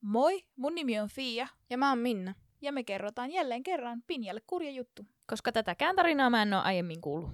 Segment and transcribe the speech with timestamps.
[0.00, 2.34] Moi, mun nimi on Fia Ja mä oon Minna.
[2.60, 5.06] ja me kerrotaan jälleen kerran Pinjalle kurja juttu.
[5.26, 7.30] Koska tätäkään tarinaa mä en ole aiemmin kuullut.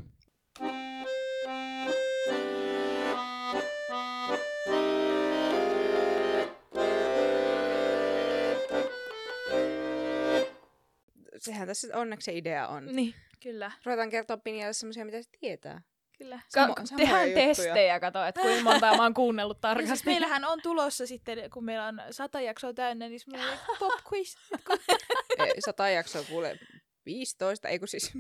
[11.39, 12.87] Sehän tässä onneksi se idea on.
[12.87, 13.15] Niin.
[13.43, 15.83] Kyllä, Ruvetaan kertoa Pinjalle semmoisia, mitä se tietää.
[16.19, 16.41] Kyllä.
[16.55, 17.47] Ka- tehdään juttuja.
[17.47, 20.07] testejä, kato, että kuinka monta mä oon kuunnellut siis tarkasti.
[20.07, 24.35] meillähän on tulossa sitten, kun meillä on sata jaksoa täynnä, niin semmoinen pop quiz.
[25.39, 26.59] Ei, Sata jaksoa kuule
[27.07, 28.13] 15, ei kun siis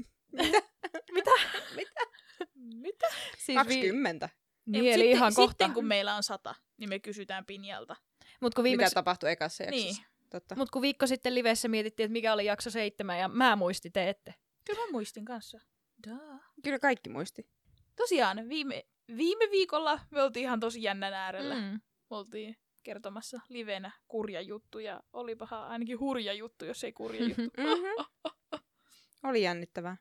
[2.83, 3.07] Mitä?
[3.39, 4.29] siis 20.
[4.67, 5.51] niin, eli sitten, ihan kohta.
[5.51, 7.97] Sitten kun meillä on sata, niin me kysytään Pinjalta.
[8.41, 9.87] Mut kun, Mitä viimeksi, tapahtui ekassa jaksossa.
[9.87, 9.97] Niin.
[10.31, 10.55] Totta.
[10.57, 14.09] mut kun viikko sitten livessä mietittiin, että mikä oli jakso seitsemän, ja mä muistin, te
[14.09, 14.35] ette.
[14.65, 15.61] Kyllä mä muistin kanssa.
[16.11, 16.41] Duh.
[16.65, 17.49] Kyllä kaikki muisti.
[17.97, 18.85] Tosiaan, viime,
[19.17, 21.55] viime viikolla me oltiin ihan tosi jännän äärellä.
[21.55, 21.81] Mm.
[22.11, 27.43] Me oltiin kertomassa livenä kurja juttu ja olipahan ainakin hurja juttu, jos ei kurja juttu.
[27.63, 28.07] Mhm.
[29.25, 29.97] Oli jännittävää.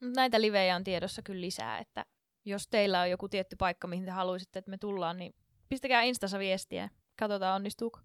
[0.00, 2.04] Näitä livejä on tiedossa kyllä lisää, että
[2.44, 5.34] jos teillä on joku tietty paikka, mihin te haluaisitte, että me tullaan, niin
[5.68, 6.90] pistäkää Instassa viestiä.
[7.18, 8.00] Katsotaan, onnistuuko.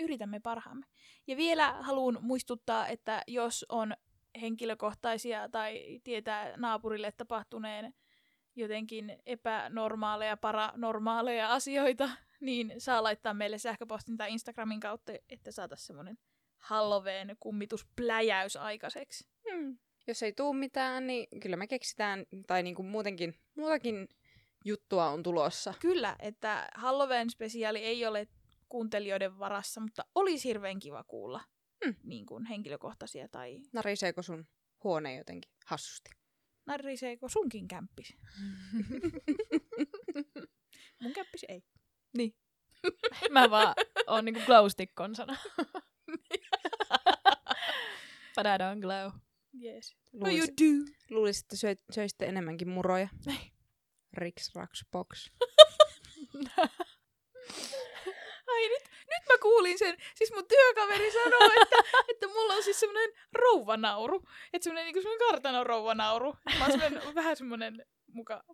[0.00, 0.86] Yritämme parhaamme.
[1.26, 3.94] Ja vielä haluan muistuttaa, että jos on
[4.40, 7.94] henkilökohtaisia tai tietää naapurille tapahtuneen
[8.56, 16.18] jotenkin epänormaaleja, paranormaaleja asioita, niin saa laittaa meille sähköpostin tai Instagramin kautta, että saataisiin semmoinen
[16.58, 19.28] Halloween kummituspläjäys aikaiseksi.
[19.50, 19.78] Hmm.
[20.06, 24.08] Jos ei tuu mitään, niin kyllä me keksitään, tai niinku muutenkin, muutakin
[24.64, 25.74] juttua on tulossa.
[25.80, 28.28] Kyllä, että Halloween-spesiaali ei ole
[28.68, 31.40] kuuntelijoiden varassa, mutta olisi hirveän kiva kuulla
[31.84, 31.94] Hmm.
[32.04, 34.46] niin kuin henkilökohtaisia tai Nariseeko sun
[34.84, 36.10] huone jotenkin hassusti?
[36.66, 38.16] Narriseeko sunkin kämppis.
[41.02, 41.62] Mun kämppis ei.
[42.16, 42.34] Niin.
[43.30, 43.74] Mä vaan
[44.06, 45.36] oon niinku glowstick konsana.
[48.36, 49.12] But I don't glow.
[49.64, 49.96] Yes.
[50.12, 50.92] No you Luulis, do.
[51.10, 53.08] luulisin, että söit, söisitte enemmänkin muroja.
[54.12, 55.30] Riks, raks, box.
[58.48, 59.96] Ai nyt, nyt mä kuulin sen.
[60.14, 61.76] Siis mun työkaveri sanoo, että,
[62.08, 64.22] että mulla on siis semmonen rouvanauru.
[64.52, 66.36] Että semmonen niinku semmonen kartanon rouvanauru.
[66.58, 68.44] Mä oon semmonen, vähän semmonen muka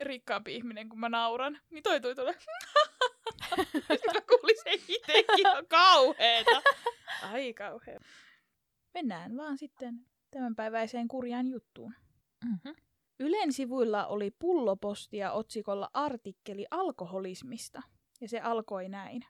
[0.00, 1.60] rikkaampi ihminen, kun mä nauran.
[1.70, 2.36] Niin toi tuolle.
[3.88, 5.46] Nyt mä kuulin sen itekin.
[5.56, 6.62] On kauheeta.
[7.22, 8.00] Ai kauhea.
[8.94, 9.94] Mennään vaan sitten
[10.30, 11.94] tämänpäiväiseen kurjaan juttuun.
[12.44, 12.74] Mm-hmm.
[13.20, 17.82] Ylen sivuilla oli pullopostia otsikolla artikkeli alkoholismista,
[18.20, 19.22] ja se alkoi näin.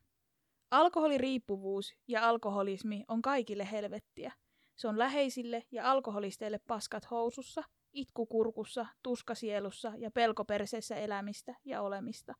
[0.72, 4.33] Alkoholiriippuvuus ja alkoholismi on kaikille helvettiä.
[4.77, 7.62] Se on läheisille ja alkoholisteille paskat housussa,
[7.93, 12.34] itku kurkussa, tuska sielussa ja pelko perseessä elämistä ja olemista.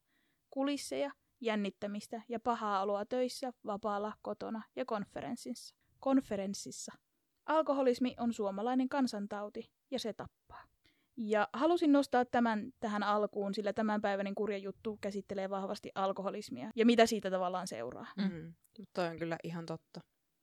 [0.51, 1.11] Kulisseja,
[1.41, 5.75] jännittämistä ja pahaa oloa töissä, vapaalla, kotona ja konferenssissa.
[6.01, 6.93] Konferenssissa.
[7.47, 10.63] Alkoholismi on suomalainen kansantauti ja se tappaa.
[11.17, 17.07] Ja halusin nostaa tämän tähän alkuun, sillä tämänpäiväinen kurja juttu käsittelee vahvasti alkoholismia ja mitä
[17.07, 18.07] siitä tavallaan seuraa.
[18.17, 18.23] Mm.
[18.33, 18.55] Mm.
[18.79, 20.01] Mutta toi on kyllä ihan totta.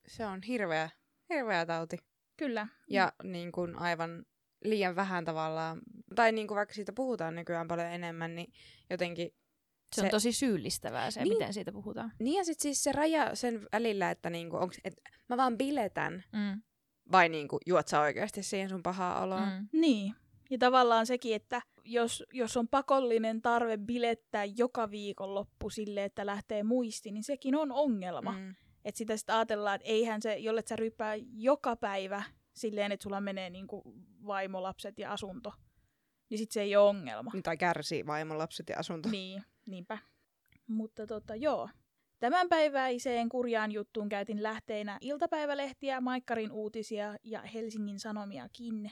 [0.07, 0.89] Se on hirveä,
[1.29, 1.97] hirveä tauti.
[2.37, 2.67] Kyllä.
[2.89, 4.25] Ja niin kuin aivan
[4.63, 5.81] liian vähän tavallaan,
[6.15, 8.53] tai niin kuin vaikka siitä puhutaan nykyään paljon enemmän, niin
[8.89, 9.31] jotenkin...
[9.95, 11.33] Se, on tosi syyllistävää se, Niin.
[11.33, 12.11] miten siitä puhutaan.
[12.19, 14.93] Niin ja sit siis se raja sen välillä, että niinku, onks, et
[15.29, 16.61] mä vaan biletän, Mm.
[17.11, 19.45] vai niinku, juot sä oikeasti siihen sun pahaa oloa.
[19.45, 19.67] Mm.
[19.73, 20.15] Niin.
[20.49, 26.63] Ja tavallaan sekin, että jos, jos on pakollinen tarve bilettää joka viikonloppu sille, että lähtee
[26.63, 28.31] muisti, niin sekin on ongelma.
[28.31, 28.55] Mm.
[28.85, 32.23] Että sitä sitten ajatellaan, että eihän se, jollet sä ryppää joka päivä
[32.53, 33.81] silleen, että sulla menee niinku
[34.25, 35.53] vaimolapset ja asunto,
[36.29, 37.31] niin sit se ei ole ongelma.
[37.43, 39.09] Tai kärsii vaimon lapset ja asunto.
[39.09, 39.97] Niin, niinpä.
[40.67, 41.69] Mutta tota, joo.
[42.19, 48.91] Tämänpäiväiseen kurjaan juttuun käytin lähteinä iltapäivälehtiä, Maikkarin uutisia ja Helsingin Sanomiakin.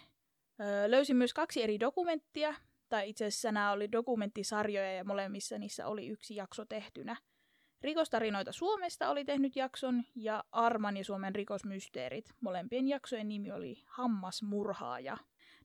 [0.62, 2.56] Öö, löysin myös kaksi eri dokumenttia,
[2.90, 7.16] tai itse asiassa nämä oli dokumenttisarjoja ja molemmissa niissä oli yksi jakso tehtynä.
[7.82, 12.26] Rikostarinoita Suomesta oli tehnyt jakson ja Arman ja Suomen rikosmysteerit.
[12.42, 15.18] Molempien jaksojen nimi oli Hammasmurhaaja.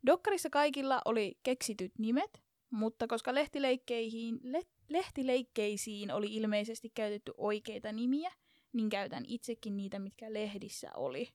[0.07, 8.33] Dokkarissa kaikilla oli keksityt nimet, mutta koska lehtileikkeihin, le, lehtileikkeisiin oli ilmeisesti käytetty oikeita nimiä,
[8.73, 11.29] niin käytän itsekin niitä, mitkä lehdissä oli.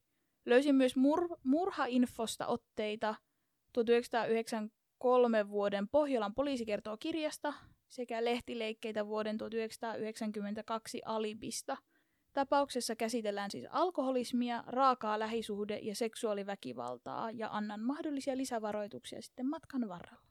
[0.46, 3.16] Löysin myös mur, murhainfosta otteita
[3.84, 7.54] 1993 vuoden Pohjolan poliisi kertoo kirjasta
[7.88, 11.78] sekä lehtileikkeitä vuoden 1992 Alibista.
[12.34, 20.28] Tapauksessa käsitellään siis alkoholismia, raakaa lähisuhde- ja seksuaaliväkivaltaa ja annan mahdollisia lisävaroituksia sitten matkan varrella.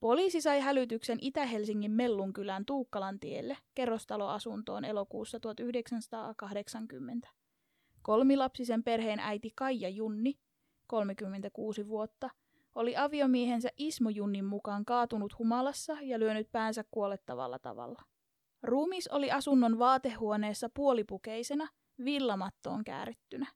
[0.00, 7.28] Poliisi sai hälytyksen Itä-Helsingin Mellunkylän Tuukkalan tielle kerrostaloasuntoon elokuussa 1980.
[8.02, 10.34] Kolmilapsisen perheen äiti Kaija Junni,
[10.86, 12.30] 36 vuotta,
[12.74, 18.02] oli aviomiehensä Ismo Junnin mukaan kaatunut humalassa ja lyönyt päänsä kuolettavalla tavalla.
[18.62, 21.68] Ruumis oli asunnon vaatehuoneessa puolipukeisena,
[22.04, 23.46] villamattoon käärittynä.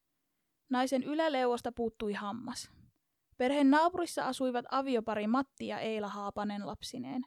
[0.71, 2.71] Naisen yläleuasta puuttui hammas.
[3.37, 7.23] Perheen naapurissa asuivat aviopari Matti ja Eila Haapanen lapsineen.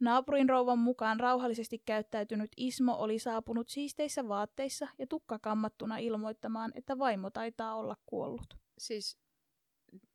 [0.00, 6.98] Naapurin rouvan mukaan rauhallisesti käyttäytynyt Ismo oli saapunut siisteissä vaatteissa ja tukka kammattuna ilmoittamaan, että
[6.98, 8.54] vaimo taitaa olla kuollut.
[8.78, 9.21] Siis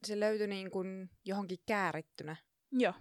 [0.08, 2.36] se löytyi niin kuin johonkin käärittynä.
[2.72, 2.94] Joo,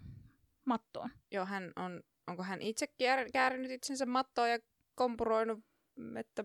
[0.64, 1.10] mattoon.
[1.30, 4.58] Joo, hän on, onko hän itse käär, käärinyt itsensä mattoon ja
[4.94, 5.64] kompuroinut,
[6.16, 6.44] että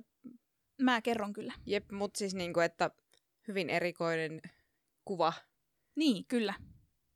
[0.81, 1.54] Mä kerron kyllä.
[1.66, 2.92] jep, mutta siis niin kuin, että
[3.48, 4.42] hyvin erikoinen
[5.06, 5.33] kuva.
[5.95, 6.54] Niin, kyllä.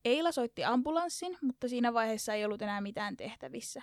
[0.05, 3.81] Eila soitti ambulanssin, mutta siinä vaiheessa ei ollut enää mitään tehtävissä.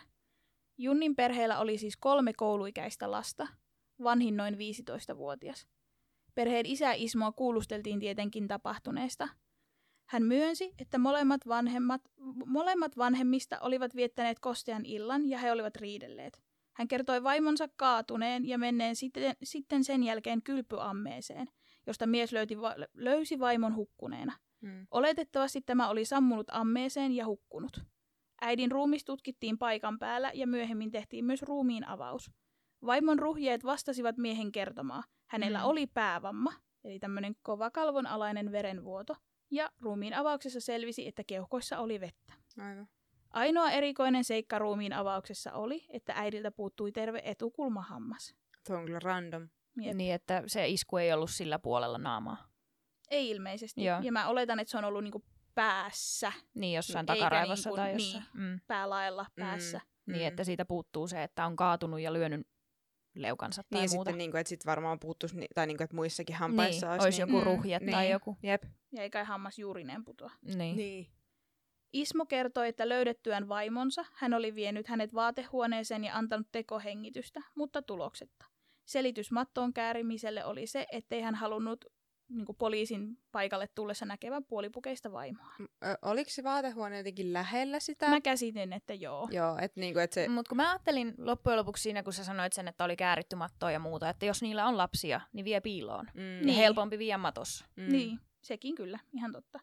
[0.79, 3.49] Junnin perheellä oli siis kolme kouluikäistä lasta,
[4.02, 5.67] vanhin noin 15-vuotias.
[6.34, 9.29] Perheen isä Ismoa kuulusteltiin tietenkin tapahtuneesta.
[10.08, 12.00] Hän myönsi, että molemmat, vanhemmat,
[12.46, 16.43] molemmat vanhemmista olivat viettäneet kostean illan ja he olivat riidelleet.
[16.73, 21.46] Hän kertoi vaimonsa kaatuneen ja menneen sitten, sitten sen jälkeen kylpyammeeseen,
[21.87, 24.32] josta mies löyti, va- löysi vaimon hukkuneena.
[24.61, 24.87] Mm.
[24.90, 27.81] Oletettavasti tämä oli sammunut ammeeseen ja hukkunut.
[28.40, 32.31] Äidin ruumis tutkittiin paikan päällä ja myöhemmin tehtiin myös ruumiin avaus.
[32.87, 35.02] Vaimon ruhjeet vastasivat miehen kertomaa.
[35.32, 35.64] Hänellä Mm.
[35.64, 36.52] oli päävamma,
[36.84, 39.17] eli tämmöinen kovakalvon alainen verenvuoto,
[39.50, 42.32] ja ruumiin avauksessa selvisi, että keuhkoissa oli vettä.
[42.58, 42.88] Aivan.
[43.31, 48.34] Ainoa erikoinen seikka ruumiin avauksessa oli, että äidiltä puuttui terve etukulmahammas.
[48.67, 49.49] Tuo on kyllä random.
[49.82, 49.94] Jep.
[49.96, 52.37] Niin, että se isku ei ollut sillä puolella naamaa.
[53.11, 53.84] Ei ilmeisesti.
[53.84, 53.99] Joo.
[54.02, 55.25] Ja mä oletan, että se on ollut niinku
[55.55, 58.14] päässä, Niin, jossain Eikä takaraivossa niin kuin- tai niin.
[58.14, 58.25] jossain.
[58.34, 58.61] Mm.
[58.67, 59.81] päälaella päässä.
[60.06, 60.12] Mm.
[60.12, 62.46] Niin, että siitä puuttuu se, että on kaatunut ja lyönyt
[63.14, 64.08] leukansa tai Niin muuta.
[64.10, 66.92] sitten, niin kuin, että sit varmaan puuttuisi, ni- tai niin kuin, että muissakin hampaissa niin,
[66.92, 67.42] olisi, olisi joku Mm.
[67.42, 68.12] ruhje tai Niin.
[68.12, 68.36] joku.
[68.42, 68.62] Jep.
[68.92, 70.30] Ja ei kai hammas juurineen putoa.
[70.54, 70.76] Niin.
[70.76, 71.06] Niin.
[71.92, 78.44] Ismo kertoi, että löydettyään vaimonsa hän oli vienyt hänet vaatehuoneeseen ja antanut tekohengitystä, mutta tuloksetta.
[78.84, 81.84] Selitys mattoon käärimiselle oli se, ettei hän halunnut
[82.32, 85.52] niin poliisin paikalle tullessa näkevän puolipukeista vaimoa.
[86.02, 88.08] Oliko se vaatehuone jotenkin lähellä sitä?
[88.08, 89.29] Mä käsitin, että joo.
[89.31, 90.29] Joo, että niinku, et se...
[90.29, 93.70] Mutta kun mä ajattelin loppujen lopuksi siinä, kun sä sanoit sen, että oli kääritty mattoa
[93.70, 96.06] ja muuta, että jos niillä on lapsia, niin vie piiloon.
[96.14, 96.46] Mm, Niin.
[96.46, 96.56] Niin.
[96.56, 97.64] helpompi vie matossa.
[97.76, 97.93] mm.
[97.93, 99.61] Niin, sekin kyllä, ihan totta.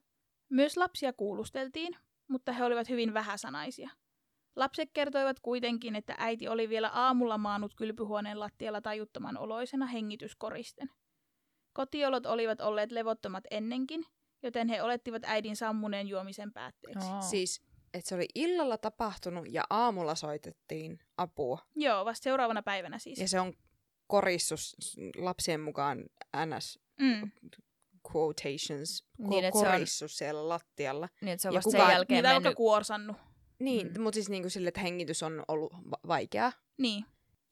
[0.50, 1.96] Myös lapsia kuulusteltiin,
[2.28, 3.90] mutta he olivat hyvin vähäsanaisia.
[4.56, 10.90] Lapset kertoivat kuitenkin, että äiti oli vielä aamulla maannut kylpyhuoneen lattialla tajuttoman oloisena hengityskoristen.
[11.74, 14.06] Kotiolot olivat olleet levottomat ennenkin,
[14.44, 17.08] joten he olettivat äidin sammuneen juomisen päätteeksi.
[17.08, 17.22] Oo.
[17.22, 17.62] Siis,
[17.94, 21.58] että se oli illalla tapahtunut ja aamulla soitettiin apua.
[21.76, 23.20] Joo, vasta seuraavana päivänä siis.
[23.20, 23.54] Ja se on
[24.08, 24.76] korissus
[25.18, 26.06] lapsien mukaan
[26.46, 26.80] ns.
[27.02, 27.32] Mm.
[28.16, 31.10] quotations, Niin, niin, että se on- korissus siellä lattialla.
[31.22, 32.58] Niin, että se on Ja vasta kukaan- sen jälkeen Niitä alkaa mennyt.
[32.58, 33.18] kuorsannut.
[33.60, 33.94] Niin, Mm.
[33.94, 34.02] mm.
[34.02, 37.06] mutta siis niinku sille, että hengitys on ollut va- vaikeaa Niin,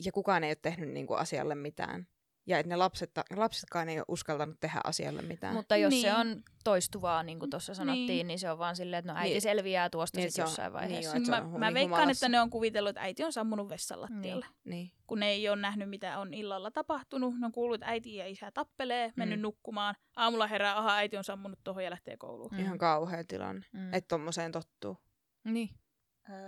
[0.06, 2.08] ja kukaan ei ole tehnyt niinku asialle mitään.
[2.47, 5.53] Ja että ne lapset, lapsetkaan ei ole uskaltanut tehdä asialle mitään.
[5.55, 6.01] Mutta jos Niin.
[6.01, 8.27] se on toistuvaa, niin kuin tuossa sanottiin, Niin.
[8.27, 8.39] niin.
[8.39, 9.41] se on vaan silleen, että no äiti Niin.
[9.41, 11.09] selviää tuosta Niin, sit se on- jossain niin vaiheessa.
[11.09, 12.25] joo, että se mä, mä niin veikkaan, humalassa.
[12.25, 14.45] että ne on kuvitellut, että äiti on sammunut vessan lattialle.
[14.63, 14.91] niin.
[15.07, 17.39] kun ne ei ole nähnyt, mitä on illalla tapahtunut.
[17.39, 19.44] Ne on kuullut, että äiti ja isä tappelee, mennyt Mm.
[19.44, 19.95] nukkumaan.
[20.16, 22.49] Aamulla herää, aha, äiti on sammunut tuohon ja lähtee kouluun.
[22.51, 22.59] Mm.
[22.59, 23.66] Ihan kauhea tilanne.
[23.73, 23.94] Mm.
[23.94, 24.97] Että tommoseen tottuu.
[25.44, 25.69] Niin.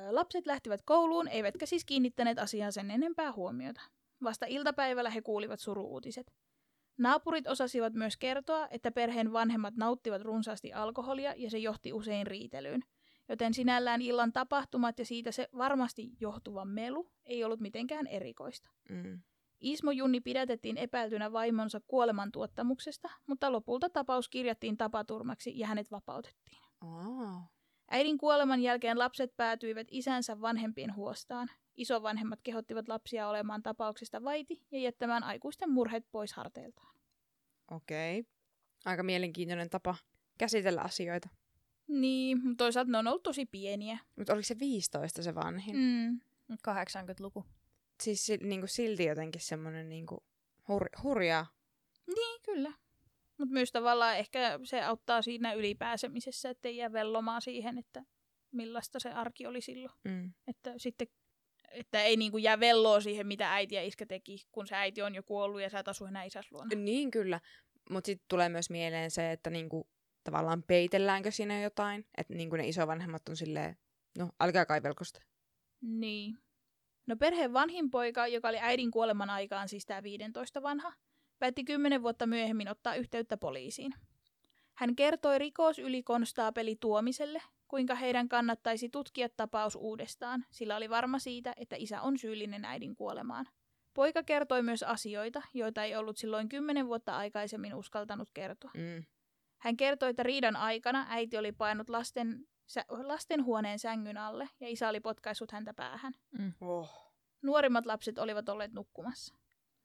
[0.09, 3.81] Lapset lähtivät kouluun, eivätkä siis kiinnittäneet asiaan sen enempää huomiota.
[4.23, 6.33] Vasta iltapäivällä he kuulivat suruuutiset.
[6.97, 12.83] Naapurit osasivat myös kertoa, että perheen vanhemmat nauttivat runsaasti alkoholia ja se johti usein riitelyyn.
[13.29, 18.69] Joten sinällään illan tapahtumat ja siitä se varmasti johtuva melu ei ollut mitenkään erikoista.
[18.89, 19.21] Mm.
[19.59, 26.61] Ismo Junni pidätettiin epäiltynä vaimonsa kuolemantuottamuksesta, mutta lopulta tapaus kirjattiin tapaturmaksi ja hänet vapautettiin.
[26.81, 27.41] Oh.
[27.91, 31.49] Äidin kuoleman jälkeen lapset päätyivät isänsä vanhempien huostaan.
[31.79, 36.95] Isovanhemmat kehottivat lapsia olemaan tapauksesta vaiti ja jättämään aikuisten murheet pois harteiltaan.
[37.71, 38.19] Okei.
[38.19, 38.31] Okay.
[38.85, 39.95] Aika mielenkiintoinen tapa
[40.37, 41.29] käsitellä asioita.
[41.87, 43.97] Niin, mutta toisaalta ne on ollut tosi pieniä.
[44.15, 45.75] Mutta oliko se 15 se vanhin?
[45.75, 46.19] Mm.
[46.47, 46.57] Mm.
[46.67, 47.45] 80-luku.
[48.03, 50.23] Siis si- niinku silti jotenkin semmoinen niinku
[50.61, 51.47] hur- hurjaa.
[52.07, 52.73] Niin, kyllä.
[53.37, 58.05] Mutta myös tavallaan ehkä se auttaa siinä ylipääsemisessä, ettei jää vellomaan siihen, että
[58.51, 59.97] millaista se arki oli silloin.
[60.03, 60.33] Mm.
[60.47, 61.07] Että sitten
[61.71, 65.15] että ei niinku jää velloa siihen, mitä äiti ja iskä teki, kun se äiti on
[65.15, 66.69] jo kuollut ja sä et asu enää isäs luona.
[66.75, 67.39] Niin kyllä.
[67.89, 69.87] Mutta sitten tulee myös mieleen se, että niinku,
[70.23, 72.05] tavallaan peitelläänkö siinä jotain.
[72.17, 73.77] Että niinku ne isovanhemmat on silleen,
[74.17, 75.21] No, älkää kaivelko sitä.
[75.81, 76.37] Niin.
[77.07, 80.93] No perheen vanhin poika, joka oli äidin kuoleman aikaan, siis tämä 15 vanha,
[81.39, 83.93] päätti 10 vuotta myöhemmin ottaa yhteyttä poliisiin.
[84.73, 91.75] Hän kertoi rikosylikonstaapeli Tuomiselle, kuinka heidän kannattaisi tutkia tapaus uudestaan, sillä oli varma siitä, että
[91.79, 93.45] isä on syyllinen äidin kuolemaan.
[93.93, 98.71] Poika kertoi myös asioita, joita ei ollut silloin kymmenen vuotta aikaisemmin uskaltanut kertoa.
[98.73, 99.03] Mm.
[99.57, 104.89] Hän kertoi, että riidan aikana äiti oli painut lasten, sä, lastenhuoneen sängyn alle ja isä
[104.89, 106.13] oli potkaissut häntä päähän.
[106.39, 106.53] Mm.
[106.61, 107.13] Oh.
[107.41, 109.35] Nuorimmat lapset olivat olleet nukkumassa.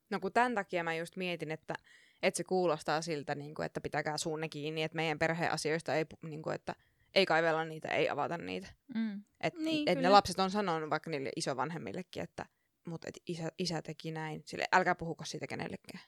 [0.09, 1.73] No kun tämän takia mä just mietin, että,
[2.21, 6.05] että se kuulostaa siltä, niin kuin, että pitäkää suunne kiinni, että meidän perheen asioista ei,
[6.21, 6.75] niin kuin, että
[7.15, 8.67] ei kaivella niitä, ei avata niitä.
[8.95, 9.23] Mm.
[9.41, 12.45] Että Niin, et ne lapset on sanonut vaikka niille isovanhemmillekin, että
[12.87, 14.41] mut et isä, isä teki näin.
[14.45, 16.03] Sille älkää puhuko siitä kenellekään.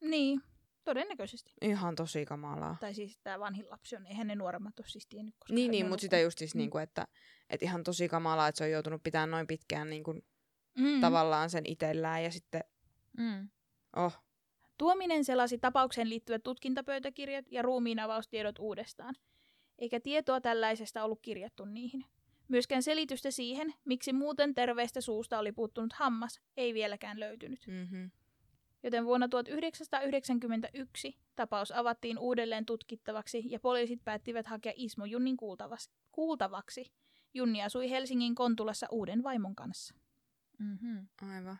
[0.00, 0.40] Niin,
[0.84, 1.52] todennäköisesti.
[1.62, 2.76] Ihan tosi kamalaa.
[2.80, 5.34] Tai siis tämä vanhin lapsi on, eihän ne nuoremmat ole siis tiennyt.
[5.38, 6.26] Koska Niin, niin mutta sitä nukkunut.
[6.26, 6.58] just siis, Mm.
[6.58, 7.06] niin kuin, että,
[7.50, 10.22] että ihan tosi kamalaa, että se on joutunut pitämään noin pitkään niin kuin,
[10.78, 11.00] Mm.
[11.00, 12.64] tavallaan sen itsellään ja sitten,
[13.18, 13.48] Mm.
[13.96, 14.18] oh,
[14.78, 19.14] Tuominen selasi tapaukseen liittyvät tutkintapöytäkirjat ja ruumiinavaustiedot uudestaan,
[19.80, 22.04] eikä tietoa tällaisesta ollut kirjattu niihin.
[22.48, 27.66] Myöskään selitystä siihen, miksi muuten terveestä suusta oli puuttunut hammas, ei vieläkään löytynyt.
[27.66, 28.10] mm-hmm.
[28.82, 35.36] Joten vuonna 1991 tapaus avattiin uudelleen tutkittavaksi ja poliisit päättivät hakea Ismo Junnin
[36.12, 36.92] kuultavaksi.
[37.34, 39.94] Junni asui Helsingin Kontulassa uuden vaimon kanssa.
[40.58, 41.08] Mm-hmm.
[41.36, 41.58] aivan.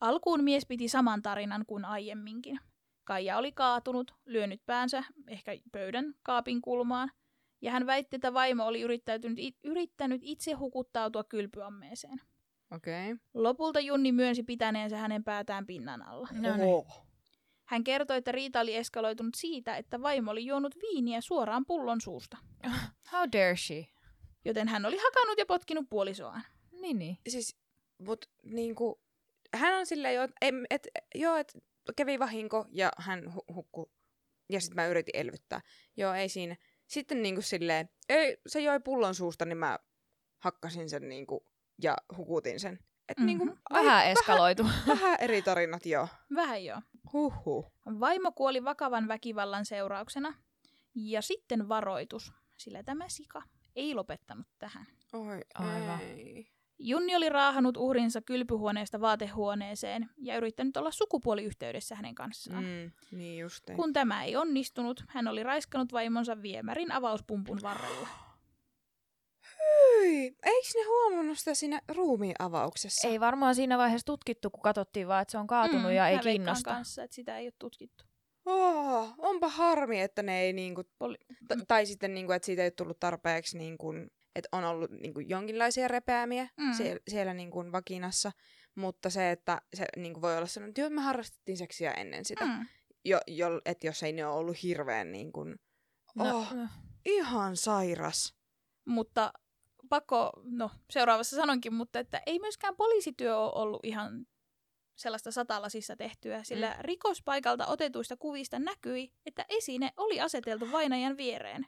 [0.00, 2.60] Alkuun mies piti saman tarinan kuin aiemminkin.
[3.04, 7.10] Kaija oli kaatunut, lyönyt päänsä, ehkä pöydän kaapin kulmaan,
[7.62, 12.20] ja hän väitti, että vaimo oli yrittänyt, yrittänyt itse hukuttautua kylpyammeeseen.
[12.70, 13.12] Okei.
[13.12, 13.24] Okay.
[13.34, 16.28] Lopulta Junni myönsi pitäneensä hänen päätään pinnan alla.
[16.32, 16.68] No niin.
[16.68, 17.06] Oho.
[17.64, 22.36] Hän kertoi, että riita oli eskaloitunut siitä, että vaimo oli juonut viiniä suoraan pullon suusta,
[23.12, 23.86] How dare she?
[24.44, 26.42] joten hän oli hakannut ja potkinut puolisoaan.
[26.80, 27.18] Niin, niin.
[27.28, 27.56] Siis,
[27.98, 29.00] mut niinku,
[29.54, 31.58] hän on silleen jo, et, et, joo, että
[31.96, 33.86] kävi vahinko ja hän hu- hukkui.
[34.48, 35.60] Ja sitten mä yritin elvyttää.
[35.96, 36.56] Joo, ei siinä.
[36.92, 39.78] Sitten niinku silleen, ei, se joi pullon suusta, niin mä
[40.38, 41.46] hakkasin sen niinku
[41.82, 42.78] ja hukutin sen.
[43.08, 43.26] Et Mhm.
[43.26, 44.62] niinku, ai, Vähän eskaloitu.
[44.88, 46.08] vähän eri tarinat, joo.
[46.34, 46.80] Vähän joo.
[47.12, 47.72] Huhhuh.
[48.00, 50.34] Vaimo kuoli vakavan väkivallan seurauksena.
[50.94, 53.42] Ja sitten varoitus, sillä tämä sika
[53.76, 54.86] ei lopettanut tähän.
[55.12, 56.00] Oi, Aivan.
[56.00, 56.46] ei.
[56.84, 62.64] Junni oli raahannut uhrinsa kylpyhuoneesta vaatehuoneeseen ja yrittänyt olla sukupuoliyhteydessä hänen kanssaan.
[62.64, 62.92] Mm.
[63.18, 63.76] Niin justiin.
[63.76, 68.08] Kun tämä ei onnistunut, hän oli raiskannut vaimonsa viemärin avauspumpun varrella.
[69.58, 73.08] Hyi, eikö ne huomannut sitä siinä ruumiin avauksessa?
[73.08, 76.18] Ei varmaan siinä vaiheessa tutkittu, kun katsottiin vaan, että se on kaatunut ja ei Mm,
[76.18, 76.70] mä veikkaan kiinnosta.
[76.70, 78.04] kanssa, että sitä ei ole tutkittu.
[78.46, 82.70] Oh, onpa harmi, että ne ei niinku, Poli- t- tai sitten niinku, että siitä ei
[82.70, 83.92] tullut tarpeeksi niinku,
[84.34, 86.72] että on ollut niinku jonkinlaisia repeämiä Mm.
[86.72, 88.32] siellä, siellä niinku vakinassa,
[88.74, 92.46] mutta se, että se niinku voi olla sellainen, että joo, me harrastettiin seksiä ennen sitä,
[92.46, 92.66] mm.
[93.04, 95.44] Jo, jo, että jos ei ne ole ollut hirveän niinku,
[96.14, 96.68] No, oh, no.
[97.04, 98.34] ihan sairas.
[98.84, 99.32] Mutta
[99.88, 104.26] pakko, no seuraavassa sanonkin, mutta että ei myöskään poliisityö ole ollut ihan
[104.96, 106.76] sellaista satalasissa tehtyä, sillä mm.
[106.80, 111.66] rikospaikalta otetuista kuvista näkyi, että esine oli aseteltu vainajan viereen.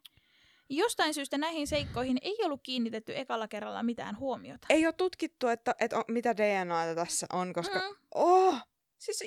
[0.69, 4.67] Jostain syystä näihin seikkoihin ei ollut kiinnitetty ekalla kerralla mitään huomiota.
[4.71, 7.97] Ei ole tutkittu, että, että on, mitä DNAta tässä on, koska Mm.
[8.15, 8.59] oh,
[8.99, 9.25] siis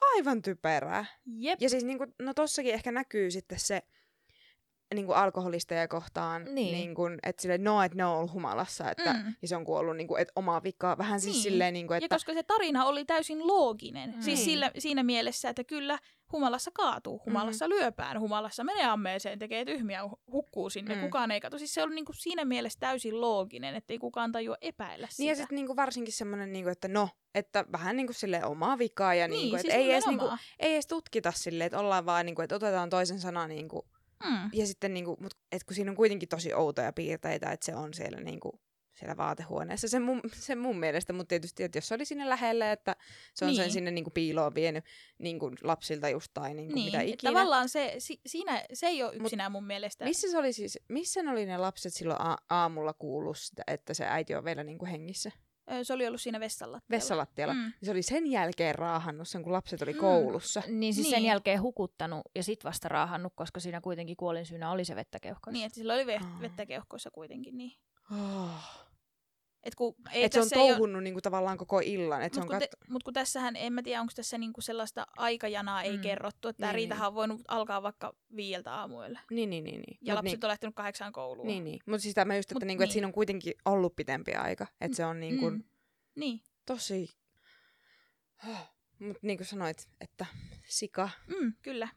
[0.00, 1.04] aivan typerää.
[1.26, 1.62] Jep.
[1.62, 3.82] Ja siis niinku, no tossakin ehkä näkyy sitten se
[4.94, 6.72] niinku alkoholisteja kohtaan, Niin.
[6.72, 9.34] niinku, että sille no, että ne on ollut humalassa, että, Mm.
[9.42, 10.98] ja se on kuollut niinku, et omaa vikaa.
[10.98, 11.42] Vähän siis Niin.
[11.42, 14.22] silleen, niinku, Ja että koska se tarina oli täysin looginen, mm.
[14.22, 14.44] siis Niin.
[14.44, 15.98] sillä, siinä mielessä, että kyllä
[16.32, 17.70] humalassa kaatuu, humalassa mm.
[17.70, 21.00] lyöpään, humalassa menee ammeeseen, tekee tyhmiä, hu- hukkuu sinne, mm.
[21.00, 21.58] Kukaan ei katso.
[21.58, 25.22] Siis se on niinku siinä mielessä täysin looginen, ettei kukaan tajua epäillä sitä.
[25.22, 29.14] niin ja sitten niinku varsinkin semmoinen, niinku, että no, että vähän niinku sille omaa vikaa
[29.14, 32.26] ja niin, niinku, siis että ei, edes, niinku, ei edes tutkita silleen, että ollaan vaan
[32.26, 33.88] niinku, että otetaan toisen sana niinku,
[34.24, 34.50] Mm.
[34.52, 37.94] ja sitten niinku, mut, et kun siinä on kuitenkin tosi outoja piirteitä, että se on
[37.94, 38.60] siellä niinku,
[38.98, 39.88] siellä vaatehuoneessa.
[39.88, 42.96] Se mun, se mun mielestä, mutta tietysti, että jos se oli sinne lähellä, että
[43.34, 43.56] se on Niin.
[43.62, 44.84] sen sinne niinku piiloon vienyt
[45.18, 47.32] niinku lapsilta just tai niinku Niin, mitä ikinä.
[47.32, 50.04] tavallaan se, si, siinä, se ei ole yksinään mun mielestä.
[50.04, 53.94] Missä se oli siis, missä ne oli ne lapset silloin a- aamulla kuullut sitä, että
[53.94, 55.30] se äiti on vielä niinku hengissä?
[55.82, 56.96] Se oli ollut siinä vessanlattialla.
[56.96, 57.54] Vessalattialla.
[57.54, 57.72] Mm.
[57.82, 59.98] Se oli sen jälkeen raahannut sen, kun lapset oli Mm.
[59.98, 60.62] koulussa.
[60.66, 61.16] Niin siis Niin.
[61.16, 65.52] sen jälkeen hukuttanut ja sit vasta raahannut, koska siinä kuitenkin kuolinsyynä oli se vettä keuhkoissa.
[65.52, 67.58] Niin, että sillä oli ve- vettä keuhkoissa kuitenkin.
[67.58, 67.72] Niin.
[68.12, 68.87] Oh.
[69.68, 72.22] Et kun, ei Että se on touhunnut niinku tavallaan koko illan.
[72.22, 72.70] Että se on Mutta kun, kat...
[72.70, 76.02] te, mut kun tässähän, en mä tiedä, onko tässä niinku sellaista aikajanaa ei Mm.
[76.02, 79.20] kerrottu, että Niin, Riitahan on voinut alkaa vaikka viieltä aamuilla.
[79.30, 79.80] Niin, niin, niin.
[79.80, 79.98] niin.
[80.00, 81.46] Ja Mut lapset niin, on lähtenyt kahdeksaan kouluun.
[81.48, 81.80] niin, niin.
[81.86, 82.92] Mutta siis tämä just, että, Mut niinku, että niin.
[82.92, 84.66] siinä on kuitenkin ollut pitempi aika.
[84.80, 85.62] Että se on niinku Mm.
[86.14, 87.10] Niin, tosi...
[88.98, 90.26] Mutta niin kuin sanoit, että
[90.68, 91.10] sika.
[91.40, 91.88] mm, kyllä.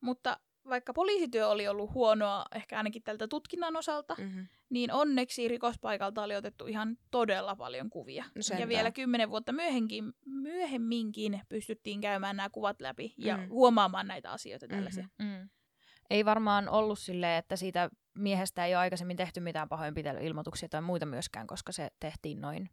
[0.00, 4.46] Mutta vaikka poliisityö oli ollut huonoa, ehkä ainakin tältä tutkinnan osalta, Mm-hmm.
[4.70, 8.24] niin onneksi rikospaikalta oli otettu ihan todella paljon kuvia.
[8.34, 13.48] No ja vielä kymmenen vuotta myöhemmin, myöhemminkin pystyttiin käymään nämä kuvat läpi ja Mm.
[13.48, 15.08] huomaamaan näitä asioita tällaisia.
[15.18, 15.48] Mm.
[16.10, 21.06] Ei varmaan ollut silleen, että siitä miehestä ei ole aikaisemmin tehty mitään pahoinpitelyilmoituksia tai muita
[21.06, 22.70] myöskään, koska se tehtiin noin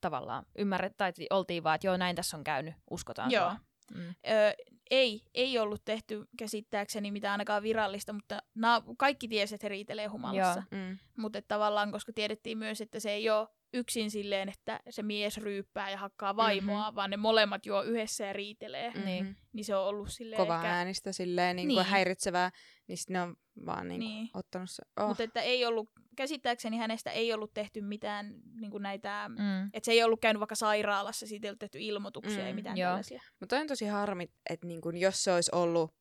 [0.00, 0.44] tavallaan.
[0.58, 3.50] Ymmärret, tai oltiin vaan, että joo, näin tässä on käynyt, uskotaan Joo.
[3.50, 3.56] sua.
[3.94, 4.14] Mm.
[4.30, 4.52] Öö,
[4.90, 10.06] ei, ei ollut tehty käsittääkseni mitään ainakaan virallista, mutta na- kaikki tiesi, että he riitelee
[10.06, 10.62] humalassa.
[10.70, 10.98] Mm.
[11.18, 15.90] Mutta tavallaan, koska tiedettiin myös, että se ei ole yksin silleen, että se mies ryyppää
[15.90, 16.94] ja hakkaa vaimoa, mm-hmm.
[16.94, 18.90] vaan ne molemmat juo yhdessä ja riitelee.
[18.90, 19.34] Mm-hmm.
[19.52, 20.68] Niin se on ollut silleen Kova ehkä...
[20.68, 21.86] äänistä silleen niin kuin Niin.
[21.86, 22.50] häiritsevää,
[22.86, 24.30] niin sitten ne on vaan niin kuin Niin.
[24.34, 24.82] ottanut se.
[25.00, 25.08] Oh.
[25.08, 29.24] Mutta että ei ollut, käsittääkseni hänestä ei ollut tehty mitään niin kuin näitä...
[29.28, 29.66] Mm.
[29.72, 32.76] Että se ei ollut käynyt vaikka sairaalassa, siitä ei ollut tehty ilmoituksia, Mm, ei mitään
[32.76, 32.88] joo.
[32.88, 33.22] tällaisia.
[33.40, 35.94] Mutta on tosi harmi, että niin kun, jos se olisi ollut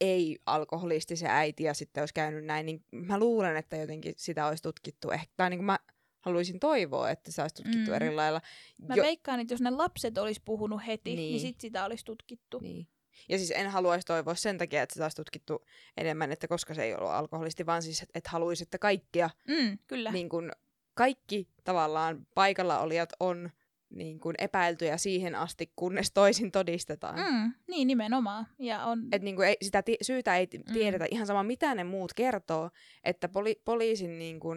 [0.00, 4.62] ei-alkoholisti se äiti ja sitten olisi käynyt näin, niin mä luulen, että jotenkin sitä olisi
[4.62, 5.10] tutkittu.
[5.10, 5.78] Ehkä, tai niin kuin mä
[6.20, 7.94] haluaisin toivoa, että se olisi tutkittu Mm.
[7.94, 8.40] eri lailla.
[8.88, 9.02] Mä jo...
[9.02, 11.30] veikkaan, että jos ne lapset olisi puhunut heti, niin, Niin.
[11.32, 12.58] niin sit sitä olisi tutkittu.
[12.58, 12.86] Niin.
[13.28, 15.64] Ja siis en haluaisi toivoa sen takia, että sitä olisi tutkittu
[15.96, 19.78] enemmän, että koska se ei ollut alkoholisti, vaan siis, että et haluaisi, että kaikkia, Mm,
[19.86, 20.10] kyllä.
[20.12, 20.52] niin kun,
[20.94, 23.50] kaikki tavallaan paikalla olijat on
[23.90, 27.14] niin kun epäiltyjä siihen asti, kunnes toisin todistetaan.
[27.18, 28.46] Mm, niin, nimenomaan.
[28.58, 29.04] Ja on...
[29.04, 32.70] Että niinku ei, sitä ti- syytä ei ti- tiedetä ihan sama, mitä ne muut kertoo,
[33.04, 34.48] että poli- poliisin niinku,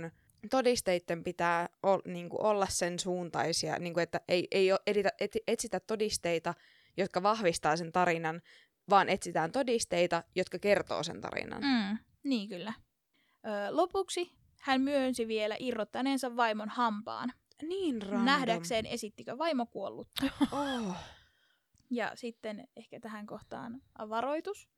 [0.49, 6.53] todisteiden pitää ol, niinku, olla sen suuntaisia, niinku, että ei, ei editä, et, etsitä todisteita,
[6.97, 8.41] jotka vahvistaa sen tarinan,
[8.89, 11.61] vaan etsitään todisteita, jotka kertoo sen tarinan.
[11.63, 12.73] Mm, niin kyllä.
[13.45, 17.33] Ö, lopuksi hän myönsi vielä irrottaneensa vaimon hampaan.
[17.61, 18.25] Niin random.
[18.25, 20.07] Nähdäkseen esittikö vaimo kuollut.
[20.51, 20.95] Oh.
[21.89, 24.69] Ja sitten ehkä tähän kohtaan varoitus.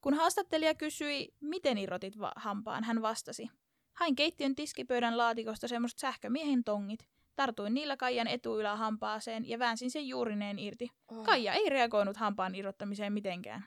[0.00, 3.48] Kun haastattelija kysyi, miten irrotit va- hampaan, hän vastasi.
[3.92, 7.08] Hain keittiön tiskipöydän laatikosta semmoiset sähkömiehen tongit.
[7.36, 10.88] Tartuin niillä Kaijan etuylähampaaseen ja väänsin sen juurineen irti.
[11.08, 11.24] Oh.
[11.24, 13.64] Kaija ei reagoinut hampaan irrottamiseen mitenkään.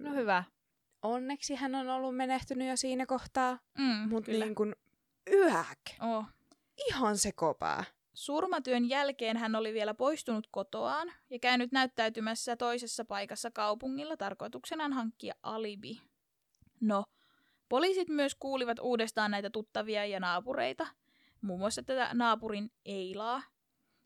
[0.00, 0.44] No hyvä.
[1.02, 4.74] Onneksi hän on ollut menehtynyt jo siinä kohtaa, Mm, mutta niin kuin,
[5.32, 6.24] yäk, Oh.
[6.88, 7.84] ihan sekopää.
[8.14, 15.34] Surmatyön jälkeen hän oli vielä poistunut kotoaan ja käynyt näyttäytymässä toisessa paikassa kaupungilla tarkoituksenaan hankkia
[15.42, 16.00] alibi.
[16.80, 17.04] No,
[17.68, 20.86] poliisit myös kuulivat uudestaan näitä tuttavia ja naapureita,
[21.42, 23.42] muun muassa tätä naapurin Eilaa.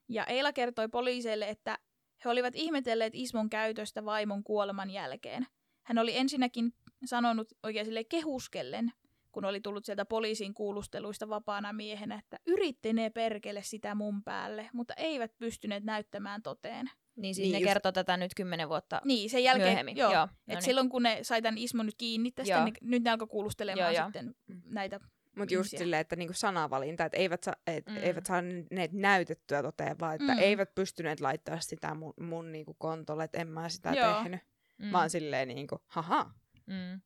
[0.09, 1.79] Ja Eila kertoi poliiseille, että
[2.25, 5.47] he olivat ihmetelleet Ismon käytöstä vaimon kuoleman jälkeen.
[5.83, 6.73] Hän oli ensinnäkin
[7.05, 8.93] sanonut oikein sille kehuskellen,
[9.33, 14.71] kun oli tullut sieltä poliisin kuulusteluista vapaana miehenä, että yritti ne perkele sitä mun päälle,
[14.73, 16.91] mutta eivät pystyneet näyttämään toteen.
[17.17, 17.69] Niin siis Niin ne just.
[17.71, 19.97] kertoo tätä nyt kymmenen vuotta Niin, sen jälkeen, myöhemmin.
[19.97, 20.25] joo, joo.
[20.25, 20.63] et no niin.
[20.63, 22.65] silloin kun ne sai tämän Ismon nyt kiinni tästä, Joo.
[22.65, 24.07] niin nyt ne alkoi kuulustelemaan Joo, joo.
[24.07, 24.63] sitten Mm.
[24.65, 25.01] näitä.
[25.37, 27.97] Mutta just silleen, että niinku sanavalinta, että eivät, saa, et, Mm.
[27.97, 30.39] eivät saaneet näytettyä toteen, vaan että Mm.
[30.39, 30.43] mm.
[30.43, 34.15] eivät pystyneet laittaa sitä mun, mun niinku kontolle, että en mä sitä Joo.
[34.23, 34.41] tehnyt.
[34.79, 34.93] Mm.
[34.93, 36.31] Vaan silleen niinku, haha.
[36.67, 37.01] Mm.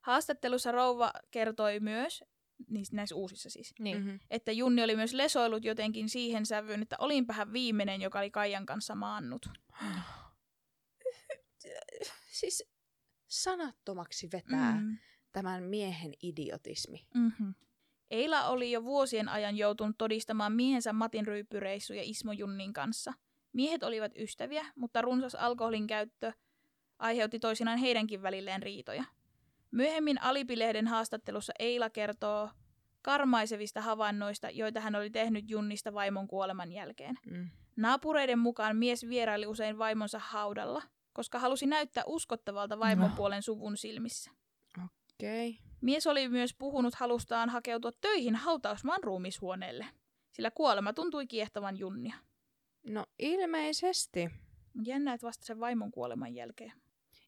[0.00, 2.24] Haastattelussa rouva kertoi myös,
[2.70, 3.96] niissä, näissä uusissa siis, Niin.
[3.96, 4.18] Mm-hmm.
[4.30, 8.94] että Junni oli myös lesoillut jotenkin siihen sävyyn, että olinpähän viimeinen, joka oli Kaijan kanssa
[8.94, 9.46] maannut.
[12.32, 12.64] Siis
[13.26, 14.98] sanattomaksi vetää mm.
[15.34, 17.06] Tämän miehen idiotismi.
[17.14, 17.54] Mm-hmm.
[18.10, 23.12] Eila oli jo vuosien ajan joutunut todistamaan miehensä Matin ryyppyreissuja Ismo Junnin kanssa.
[23.52, 26.32] Miehet olivat ystäviä, mutta runsas alkoholin käyttö
[26.98, 29.04] aiheutti toisinaan heidänkin välilleen riitoja.
[29.70, 32.50] Myöhemmin Alipilehden haastattelussa Eila kertoo
[33.02, 37.18] karmaisevista havainnoista, joita hän oli tehnyt Junnista vaimon kuoleman jälkeen.
[37.30, 37.50] Mm.
[37.76, 43.16] Naapureiden mukaan mies vieraili usein vaimonsa haudalla, koska halusi näyttää uskottavalta vaimon No.
[43.16, 44.30] puolen suvun silmissä.
[45.20, 45.48] Okei.
[45.50, 45.62] Okay.
[45.80, 49.86] Mies oli myös puhunut halustaan hakeutua töihin hautausmaan ruumishuoneelle,
[50.32, 52.14] sillä kuolema tuntui kiehtovan Junnia.
[52.86, 54.30] No ilmeisesti.
[54.84, 56.72] Jännä, että vasta sen vaimon kuoleman jälkeen.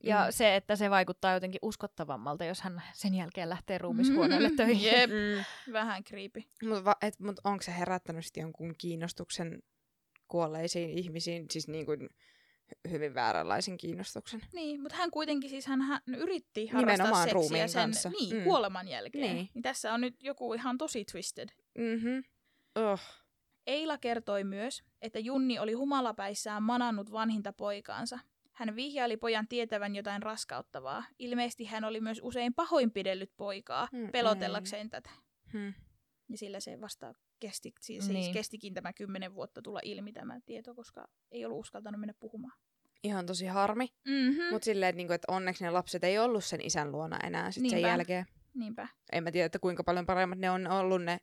[0.03, 0.27] Ja Mm.
[0.33, 4.93] se, että se vaikuttaa jotenkin uskottavammalta, jos hän sen jälkeen lähtee ruumishuoneelle töihin.
[4.93, 5.73] Jep, Mm.
[5.73, 6.43] vähän creepy.
[6.69, 9.63] Mutta mut onko se herättänyt sitten jonkun kiinnostuksen
[10.29, 12.09] kuolleisiin ihmisiin, siis niin kuin
[12.91, 14.41] hyvin vääränlaisen kiinnostuksen?
[14.53, 18.09] Niin, mutta hän kuitenkin siis hän, hän yritti Nimenomaan harrastaa seksiä ruumiin sen kanssa.
[18.09, 18.45] Niin, Mm.
[18.45, 19.37] kuoleman jälkeen.
[19.37, 19.51] Niin.
[19.55, 21.49] Niin tässä on nyt joku ihan tosi twisted.
[21.79, 22.19] Mhm.
[22.75, 23.01] Oh.
[23.67, 28.19] Eila kertoi myös, että Junni oli humalapäissään manannut vanhinta poikaansa.
[28.53, 31.05] Hän vihjaili pojan tietävän jotain raskauttavaa.
[31.19, 35.11] Ilmeisesti hän oli myös usein pahoinpidellyt poikaa Mm, pelotellakseen tätä.
[35.53, 35.75] Hmm.
[36.29, 38.33] Ja sillä se vasta kesti, siis Niin.
[38.33, 42.59] kestikin tämä kymmenen vuotta tulla ilmi tämä tieto, koska ei ollut uskaltanut mennä puhumaan.
[43.03, 43.89] Ihan tosi harmi.
[44.09, 44.45] Mm-hmm.
[44.51, 47.71] Mutta silleen, että, niinku, että onneksi ne lapset ei ollut sen isän luona enää sit
[47.71, 48.27] sen jälkeen.
[48.55, 48.89] Niinpä.
[49.13, 51.19] En mä tiedä, että kuinka paljon paremmat ne on ollut ne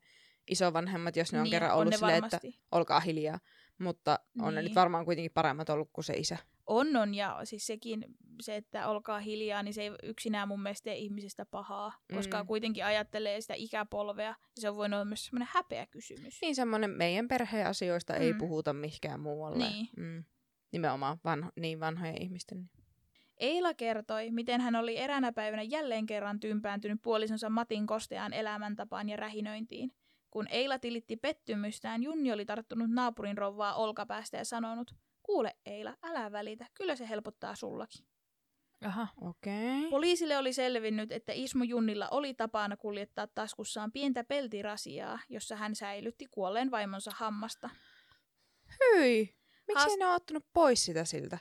[0.47, 2.47] isovanhemmat, jos ne on niin, kerran ollut ne silleen, varmasti.
[2.47, 3.39] että olkaa hiljaa.
[3.77, 4.69] Mutta on ne Niin.
[4.69, 6.37] nyt varmaan kuitenkin paremmat ollut kuin se isä.
[6.67, 8.05] On, on, ja siis sekin,
[8.41, 12.47] se, että olkaa hiljaa, niin se ei yksinään mun mielestä tee ihmisestä pahaa, koska Mm.
[12.47, 16.41] kuitenkin ajattelee sitä ikäpolvea, ja se on voinut olla myös semmoinen häpeä kysymys.
[16.41, 18.37] Niin semmoinen meidän perheen asioista ei Mm.
[18.39, 19.69] puhuta mihinkään muualle.
[19.69, 19.87] Niin.
[19.97, 20.23] Mm.
[20.71, 22.69] Nimenomaan vanho, niin vanhojen ihmisten.
[23.37, 29.17] Eila kertoi, miten hän oli eräänä päivänä jälleen kerran tympääntynyt puolisonsa Matin kosteaan elämäntapaan ja
[29.17, 29.91] rähinöintiin.
[30.31, 36.31] Kun Eila tilitti pettymystään, Junni oli tarttunut naapurin rouvaa olkapäästä ja sanonut, kuule Eila, älä
[36.31, 38.05] välitä, kyllä se helpottaa sullakin.
[38.85, 39.07] Aha.
[39.21, 39.77] Okei.
[39.79, 39.89] Okay.
[39.89, 46.25] Poliisille oli selvinnyt, että Ismo Junnilla oli tapana kuljettaa taskussaan pientä peltirasiaa, jossa hän säilytti
[46.31, 47.69] kuolleen vaimonsa hammasta.
[48.79, 49.35] Hyi!
[49.67, 51.37] Miksi Haast- ne on ottanut pois sitä siltä?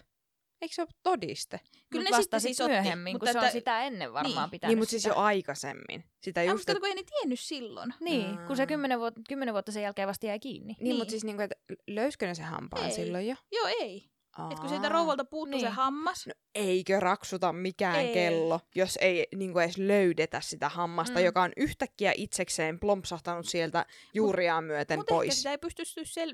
[0.63, 1.61] Eikö se ole todiste?
[1.91, 4.13] Kyllä Mut ne vasta sitten sit siis otti, myöhemmin, mutta kun se on sitä ennen
[4.13, 4.51] varmaan Niin.
[4.51, 5.15] pitänyt Niin, mutta siis sitä.
[5.15, 6.05] jo aikaisemmin.
[6.21, 7.95] Sitä Äh, just, mutta kun ei ne tiennyt silloin.
[8.01, 10.73] Niin, kun se kymmenen vuotta, kymmenen vuotta sen jälkeen vasta jäi kiinni.
[10.73, 10.97] niin, niin.
[10.97, 11.57] mutta siis niinku, että
[11.89, 12.93] löyskö ne se hampaan Ei.
[12.93, 13.37] silloin jo?
[13.53, 14.09] Joo, ei.
[14.53, 15.75] Et kun siitä rouvalta puuttui se Niin.
[15.75, 18.15] hammas, No, eikö raksuta mikään Ei.
[18.15, 21.25] kello, jos ei niin kuin edes löydetä sitä hammasta, Mm.
[21.25, 25.37] joka on yhtäkkiä itsekseen plompsahtanut sieltä juuriaan myöten mutta ehkä pois.
[25.37, 26.33] sitä ei pystytty sel...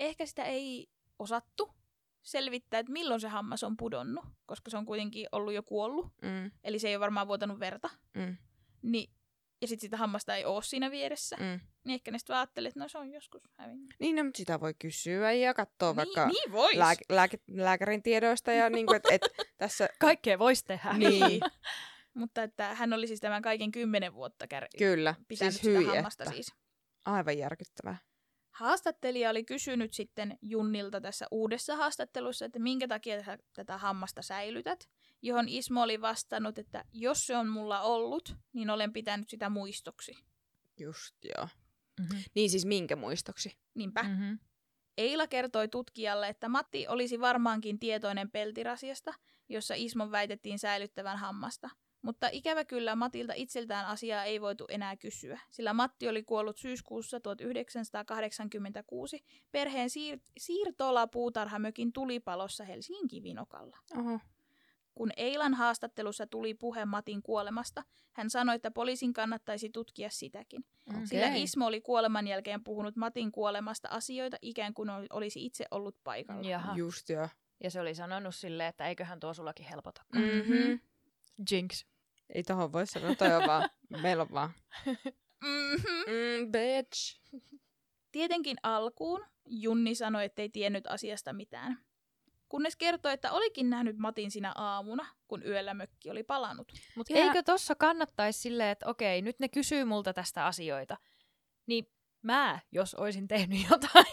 [0.00, 0.86] Ehkä sitä ei
[1.18, 1.74] osattu
[2.24, 6.50] selvittää, että milloin se hammas on pudonnut, koska se on kuitenkin ollut jo kuollut, Mm,
[6.64, 7.90] eli se ei ole varmaan vuotanut verta.
[8.14, 8.36] mm,
[8.82, 9.10] Niin,
[9.62, 11.36] ja sitten sitä hammasta ei ole siinä vieressä.
[11.36, 11.60] mm.
[11.84, 13.94] Niin ehkä ne sitten ajattelee, että no se on joskus hävinnyt.
[14.00, 16.74] Niin, no, mutta sitä voi kysyä ja katsoa vaikka niin, niin vois.
[16.76, 19.22] lääk- lääkärin tiedoista ja niin kuin, että et,
[19.56, 20.92] tässä Kaikkea voisi tehdä.
[20.92, 21.40] Niin.
[22.14, 26.24] Mutta että hän oli siis tämän kaiken kymmenen vuotta kär- kyllä, pitänyt siis sitä hammasta
[26.24, 26.34] että.
[26.34, 26.52] siis.
[27.04, 27.96] Aivan järkyttävää.
[28.54, 34.88] Haastattelija oli kysynyt sitten Junnilta tässä uudessa haastattelussa, että minkä takia sä tätä hammasta säilytät,
[35.22, 40.12] johon Ismo oli vastannut, että jos se on mulla ollut, niin olen pitänyt sitä muistoksi.
[40.78, 41.48] Just joo.
[42.00, 42.22] Mm-hmm.
[42.34, 43.56] Niin siis minkä muistoksi?
[43.74, 44.02] Niinpä.
[44.02, 44.08] Mm.
[44.08, 44.38] Mm-hmm.
[44.98, 49.14] Eila kertoi tutkijalle, että Matti olisi varmaankin tietoinen peltirasiasta,
[49.48, 51.70] jossa Ismon väitettiin säilyttävän hammasta.
[52.04, 57.20] Mutta ikävä kyllä Matilta itseltään asiaa ei voitu enää kysyä, sillä Matti oli kuollut syyskuussa
[57.20, 63.78] 1986 perheen siir- siirtola-puutarhamökin tulipalossa Helsingin Kivinokalla.
[63.98, 64.20] Oho.
[64.94, 70.64] Kun Eilan haastattelussa tuli puhe Matin kuolemasta, hän sanoi, että poliisin kannattaisi tutkia sitäkin.
[70.90, 71.06] Okay.
[71.06, 75.96] Sillä Ismo oli kuoleman jälkeen puhunut Matin kuolemasta asioita ikään kuin ol- olisi itse ollut
[76.04, 76.48] paikalla.
[76.48, 76.76] Jaha.
[76.76, 77.28] Just joo.
[77.62, 80.02] Ja se oli sanonut silleen, että eiköhän tuo sullakin helpota.
[80.14, 80.80] Mm-hmm.
[81.50, 81.84] Jinx.
[82.34, 83.70] Ei tohon voi sanoa, toi on vaan,
[84.02, 84.50] meillä on vaan.
[85.44, 86.12] Mm-hmm.
[86.12, 87.20] Mm, bitch.
[88.12, 91.78] Tietenkin alkuun Junni sanoi, ettei tiennyt asiasta mitään.
[92.48, 96.72] Kunnes kertoi, että olikin nähnyt Matin sinä aamuna, kun yöllä mökki oli palannut.
[96.96, 100.96] Mutta Ja- eikö tossa kannattaisi silleen, että okei, nyt ne kysyy multa tästä asioita,
[101.66, 101.90] niin
[102.22, 104.06] mä, jos olisin tehnyt jotain,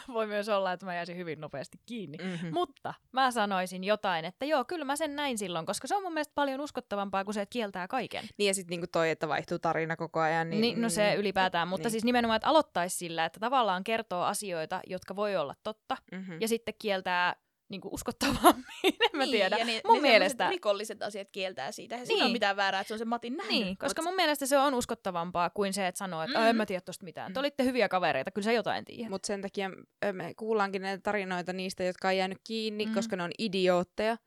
[0.14, 2.18] voi myös olla, että mä jäisin hyvin nopeasti kiinni.
[2.18, 2.50] Mm-hmm.
[2.52, 6.12] Mutta mä sanoisin jotain, että joo, kyllä mä sen näin silloin, koska se on mun
[6.14, 8.24] mielestä paljon uskottavampaa kuin se, että kieltää kaiken.
[8.38, 10.50] Niin ja sitten niinku toi, että vaihtuu tarina koko ajan.
[10.50, 11.90] Niin, Niin, no se mm, ylipäätään, mutta niin.
[11.90, 16.36] siis nimenomaan, että aloittaisi sillä, että tavallaan kertoo asioita, jotka voi olla totta, Mm-hmm.
[16.40, 17.36] ja sitten kieltää
[17.72, 18.64] niin kuin uskottavammin,
[19.12, 19.56] en mä tiedä.
[19.56, 21.96] Ja ne, mun semmoiset mielestä, rikolliset asiat kieltää siitä.
[21.96, 22.24] Ei siinä Niin.
[22.24, 23.52] ole mitään väärää, että se on se Matin nähnyt.
[23.60, 26.46] niin, koska mun mielestä se on uskottavampaa kuin se, että sanoo, että mm.
[26.46, 27.32] En mä tiedä tosta mitään.
[27.32, 29.10] Te olitte hyviä kavereita, kyllä sä jotain tiedät.
[29.10, 29.70] Mutta sen takia
[30.12, 32.90] me kuullaankin näitä tarinoita niistä, jotka on jäänyt kiinni, Mm.
[32.90, 32.94] mm.
[32.94, 34.16] koska ne on idiootteja.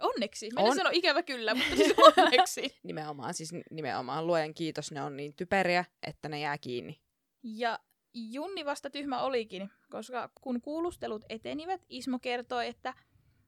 [0.00, 0.48] Onneksi.
[0.50, 0.76] Minä On.
[0.76, 2.78] sano ikävä kyllä, mutta siis onneksi.
[2.82, 7.00] Nimenomaan, siis nimenomaan luojan kiitos, ne on niin typeriä, että ne jää kiinni.
[7.42, 7.78] Ja
[8.32, 12.94] Junni vasta tyhmä olikin, koska kun kuulustelut etenivät, Ismo kertoi, että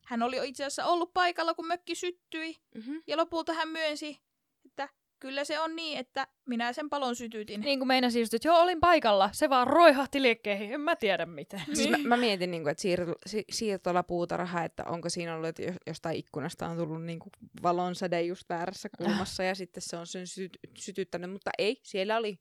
[0.07, 3.03] hän oli itse asiassa ollut paikalla, kun mökki syttyi, Mm-hmm.
[3.07, 4.19] ja lopulta hän myönsi,
[4.67, 7.61] että kyllä se on niin, että minä sen palon sytytin.
[7.61, 11.27] Niin kuin meinasin just, että joo, olin paikalla, se vaan roihahti liekkeihin, en mä tiedä
[11.27, 11.63] miten.
[11.73, 15.49] Siis mä, mä mietin, niin kuin, että siir, si, siirtola puutarha, että onko siinä ollut,
[15.49, 17.31] että jos- jostain ikkunasta on tullut niin kuin
[17.63, 22.39] valonsäde just väärässä kulmassa ja sitten se on sen syt, sytyttänyt, mutta ei, siellä oli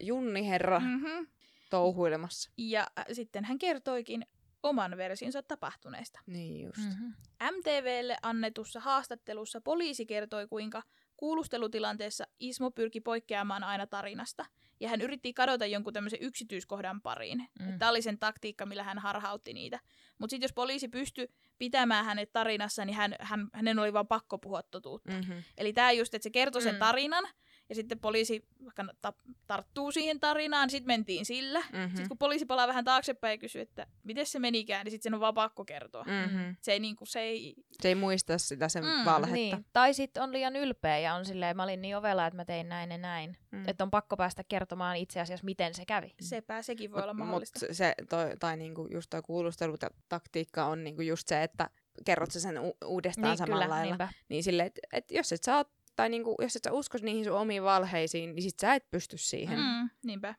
[0.00, 0.86] Junni herra mm.
[0.86, 1.26] Mm-hmm.
[1.72, 2.50] Touhuilemassa.
[2.56, 4.26] Ja äh, sitten hän kertoikin
[4.62, 6.20] oman versionsa tapahtuneesta.
[6.26, 6.78] Niin just.
[6.78, 7.14] Mm-hmm.
[7.56, 10.82] MTVlle annetussa haastattelussa poliisi kertoi, kuinka
[11.16, 14.46] kuulustelutilanteessa Ismo pyrki poikkeamaan aina tarinasta,
[14.80, 17.48] ja hän yritti kadota jonkun tämmöisen yksityiskohdan pariin.
[17.60, 17.78] Mm.
[17.78, 19.80] Tämä oli sen taktiikka, millä hän harhautti niitä.
[20.18, 24.38] Mutta sitten jos poliisi pystyi pitämään hänet tarinassa, niin hän, hän, hänen oli vaan pakko
[24.38, 25.12] puhua totuutta.
[25.12, 25.42] Mm-hmm.
[25.58, 26.78] Eli tämä just, että se kertoi sen Mm.
[26.78, 27.24] tarinan,
[27.72, 29.12] ja sitten poliisi vaikka ta-
[29.46, 31.60] tarttuu siihen tarinaan, sitten mentiin sillä.
[31.60, 31.88] Mm-hmm.
[31.88, 35.14] Sitten kun poliisi palaa vähän taaksepäin ja kysyy, että miten se menikään, niin sitten sen
[35.14, 36.04] on vaan pakko kertoa.
[36.04, 36.56] Mm-hmm.
[36.60, 39.34] Se ei, niinku, se ei Se ei muista sitä sen Mm, mm, valhetta.
[39.34, 39.66] Niin.
[39.72, 42.68] Tai sitten on liian ylpeä ja on silleen, mä olin niin ovela, että mä tein
[42.68, 43.36] näin ja näin.
[43.50, 43.68] Mm.
[43.68, 46.14] Että on pakko päästä kertomaan itse asiassa, miten se kävi.
[46.20, 47.60] sepä, sekin voi olla Mut mahdollista.
[47.72, 51.70] se, toi, tai niinku just toi kuulustelutaktiikka on niinku just se, että
[52.04, 53.90] kerrot sä sen u- uudestaan niin, samalla kyllä, lailla.
[53.90, 54.08] niinpä.
[54.28, 57.24] Niin silleen, että et jos et sä oot, tai niinku, jos et sä usko niihin
[57.24, 59.58] sun omiin valheisiin, niin sit sä et pysty siihen.
[59.58, 59.90] Mm.
[60.04, 60.34] Niinpä.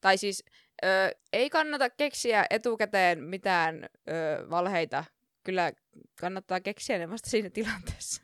[0.00, 0.44] Tai siis
[0.84, 0.88] ö,
[1.32, 5.04] ei kannata keksiä etukäteen mitään ö, valheita.
[5.44, 5.72] Kyllä
[6.20, 8.22] kannattaa keksiä ne vasta siinä tilanteessa.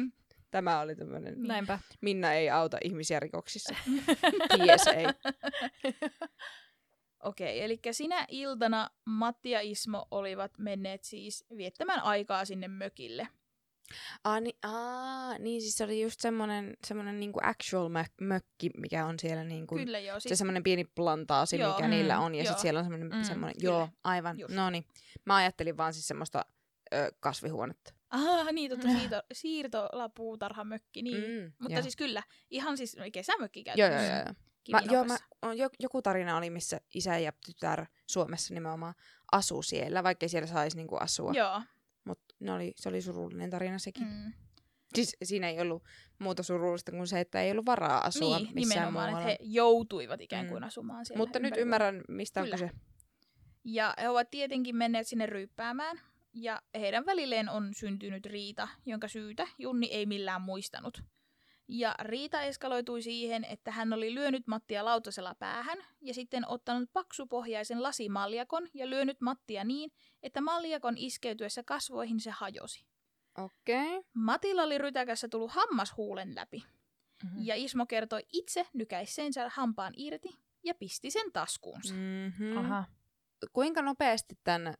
[0.50, 1.48] Tämä oli tämmöinen, Niin.
[1.48, 1.78] Näinpä.
[2.00, 3.74] Minna ei auta ihmisiä rikoksissa.
[4.58, 5.30] PSA.
[7.24, 13.28] Okei, eli sinä iltana Matti ja Ismo olivat menneet siis viettämään aikaa sinne mökille.
[14.24, 19.06] Aa, ni, aa, niin siis se oli just semmonen, semmonen niinku actual mö- mökki, mikä
[19.06, 21.72] on siellä niinku, Kyllä joo, se siis semmonen pieni plantaasi, Joo.
[21.72, 23.72] mikä Mm, niillä on, ja sitten siellä on semmonen, Mm, semmonen kyllä.
[23.72, 24.84] joo, aivan, no niin.
[25.26, 26.44] Mä ajattelin vaan siis semmoista
[26.94, 27.92] ö, kasvihuonetta.
[28.10, 31.24] Ah, niin, totta, siirto, siirtolapuutarhamökki, niin.
[31.30, 31.82] Mm, Mm, Mutta joo.
[31.82, 34.06] siis kyllä, ihan siis kesämökki käytännössä.
[34.06, 34.24] joo, joo.
[34.26, 34.34] joo.
[34.86, 38.94] Mä, joo, mä, on, jo- joku tarina oli, missä isä ja tytär Suomessa nimenomaan
[39.32, 41.32] asuu siellä, vaikka siellä saisi niinku asua.
[41.32, 41.62] Joo.
[42.40, 44.06] Mutta oli, se oli surullinen tarina sekin.
[44.06, 44.32] Mm.
[44.94, 45.82] Siis siinä ei ollut
[46.18, 49.10] muuta surullista kuin se, että ei ollut varaa asua Niin, missään muualla.
[49.18, 50.66] että he joutuivat ikään kuin Mm.
[50.66, 52.56] asumaan siellä Mutta nyt ymmärrän, mistä on Kyllä.
[52.56, 52.70] kyse.
[53.64, 56.00] Ja he ovat tietenkin menneet sinne ryyppäämään.
[56.34, 61.02] Ja heidän välilleen on syntynyt riita, jonka syytä Junni ei millään muistanut.
[61.72, 67.82] Ja riita eskaloitui siihen, että hän oli lyönyt Mattia lautasella päähän ja sitten ottanut paksupohjaisen
[67.82, 72.84] lasimaljakon ja lyönyt Mattia niin, että maljakon iskeytyessä kasvoihin se hajosi.
[73.38, 73.96] Okei.
[73.98, 74.10] Okay.
[74.14, 76.64] Matilla oli rytäkässä tullut hammas huulen läpi.
[77.24, 77.42] Mm-hmm.
[77.44, 80.28] Ja Ismo kertoi itse nykäisseensä hampaan irti
[80.64, 81.94] ja pisti sen taskuunsa.
[81.94, 82.56] Mm-hmm.
[82.56, 82.84] Aha.
[83.52, 84.74] Kuinka nopeasti tämän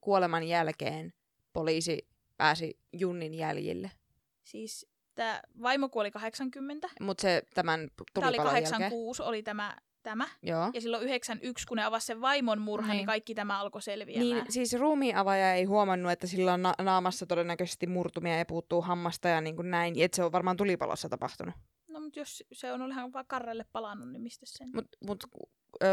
[0.00, 1.12] kuoleman jälkeen
[1.52, 3.90] poliisi pääsi Junnin jäljille?
[4.42, 6.88] Siis tämä vaimo kuoli 80.
[7.00, 8.64] Mutta se tämän Tämä oli tulipalon jälkeen?
[8.70, 10.28] 86, oli tämä, tämä.
[10.42, 10.70] Joo.
[10.74, 13.06] Ja silloin 91, kun ne avasi sen vaimon murhan, niin, Niin.
[13.06, 14.28] kaikki tämä alkoi selviämään.
[14.28, 19.28] Niin, siis ruumiinavaaja ei huomannut, että sillä on na- naamassa todennäköisesti murtumia ja puuttuu hammasta
[19.28, 19.94] ja niin kuin näin.
[19.98, 21.54] Että se on varmaan tulipalossa tapahtunut.
[21.88, 24.70] No, mutta jos se on ihan vaan karrelle palannut, niin mistä sen?
[24.74, 25.24] Mutta mut,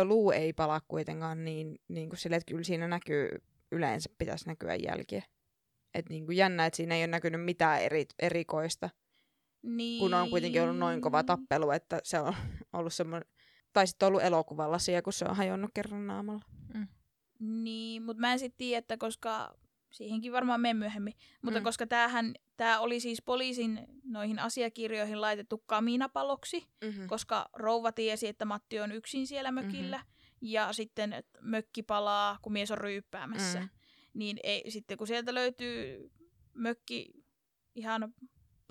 [0.04, 3.30] luu ei palaa kuitenkaan niin, niin kuin sille, että kyllä siinä näkyy,
[3.72, 5.24] yleensä pitäisi näkyä jälkiä.
[5.94, 8.90] Et niin kuin jännä, että siinä ei ole näkynyt mitään eri, erikoista,
[9.63, 10.00] niin...
[10.00, 12.34] kun on kuitenkin ollut noin kova tappelu, että se on
[12.74, 13.30] ollut semmoinen,
[13.74, 16.45] tai sitten ollut elokuvalasia, kun se on hajonnut kerran naamalla.
[17.39, 19.56] Niin, mutta mä en sitten tiedä, että koska
[19.91, 21.62] siihenkin varmaan menen myöhemmin, mutta Mm.
[21.62, 21.63] mm.
[21.63, 27.08] koska tämähän, tämä oli siis poliisin noihin asiakirjoihin laitettu kaminapaloksi, Mm-hmm.
[27.08, 30.38] koska rouva tiesi, että Matti on yksin siellä mökillä, mm-hmm.
[30.41, 33.60] ja sitten että mökki palaa, kun mies on ryyppäämässä.
[33.60, 33.65] Mm.
[33.65, 33.69] Mm.
[34.13, 36.12] Niin ei, sitten kun sieltä löytyy
[36.54, 37.13] mökki
[37.76, 38.13] ihan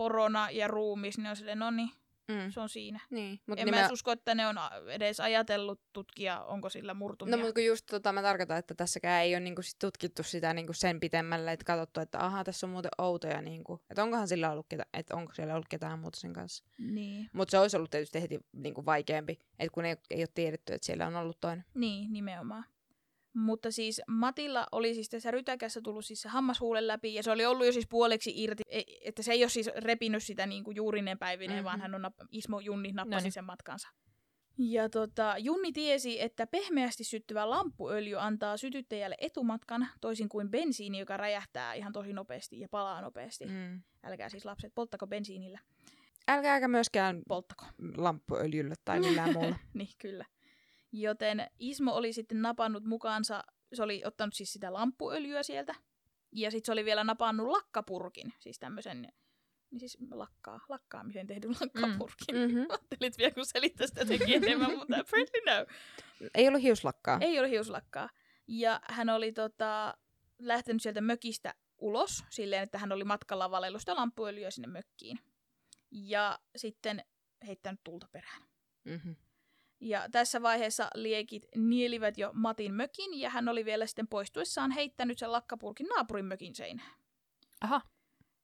[0.00, 1.90] porona ja ruumis, niin on silleen, no niin,
[2.28, 2.50] Mm.
[2.50, 3.00] se on siinä.
[3.10, 3.78] Niin, Mut en nimen...
[3.80, 4.56] mä edes usko, että ne on
[4.88, 7.36] edes ajatellut tutkia, onko sillä murtumia.
[7.36, 10.54] No mutta kun just tota, mä tarkoitan, että tässäkään ei ole niinku sit tutkittu sitä
[10.54, 14.50] niinku sen pitemmälle, että katsottu, että aha, tässä on muuten outoja, niinku, että onkohan sillä
[14.50, 16.64] ollut ketä, että onko siellä ollut ketään muuta sen kanssa.
[16.78, 20.72] Niin, Mutta se olisi ollut tietysti heti niinku vaikeampi, että kun ei, ei ole tiedetty,
[20.72, 21.64] että siellä on ollut toinen.
[21.74, 22.64] niin, nimenomaan.
[23.34, 27.46] Mutta siis Matilla oli siis tässä rytäkässä tullut siis se hammashuulen läpi, ja se oli
[27.46, 30.76] ollut jo siis puoleksi irti, e- että se ei ole siis repinyt sitä niin kuin
[30.76, 31.64] juurinen päivineen, mm-hmm.
[31.64, 33.32] vaan hän on napp- Ismo Junni nappasi Noniin.
[33.32, 33.88] sen matkansa.
[34.58, 41.16] Ja tota, Junni tiesi, että pehmeästi syttyvä lamppuöljy antaa sytyttäjälle etumatkan, toisin kuin bensiini, joka
[41.16, 43.46] räjähtää ihan tosi nopeasti ja palaa nopeasti.
[43.46, 43.82] Mm.
[44.04, 45.58] Älkää siis lapset, polttako bensiinillä?
[46.28, 47.64] Älkääkä myöskään Polttako.
[47.96, 49.56] lamppuöljyllä tai millään muulla.
[49.74, 50.24] niin, kyllä.
[50.92, 55.74] Joten Ismo oli sitten napannut mukaansa, se oli ottanut siis sitä lamppuöljyä sieltä,
[56.32, 59.02] ja sitten se oli vielä napannut lakkapurkin, siis tämmöisen,
[59.70, 62.36] niin siis lakkaa, lakkaamiseen tehdyn lakkapurkin.
[62.36, 62.40] Mm.
[62.40, 62.66] mm-hmm.
[62.70, 65.66] Ajattelit vielä, kun selittäisi sitä teki enemmän, mutta apparently no.
[66.34, 67.18] Ei ollut hiuslakkaa.
[67.20, 68.08] Ei ole hiuslakkaa.
[68.46, 69.94] Ja hän oli tota,
[70.38, 75.18] lähtenyt sieltä mökistä ulos silleen, että hän oli matkalla valellut sitä lamppuöljyä sinne mökkiin.
[75.90, 77.04] Ja sitten
[77.46, 78.42] heittänyt tulta perään.
[78.84, 79.16] Mm-hmm.
[79.80, 85.18] Ja tässä vaiheessa liekit nielivät jo Matin mökin, ja hän oli vielä sitten poistuessaan heittänyt
[85.18, 86.90] sen lakkapurkin naapurin mökin seinään.
[87.60, 87.80] Aha.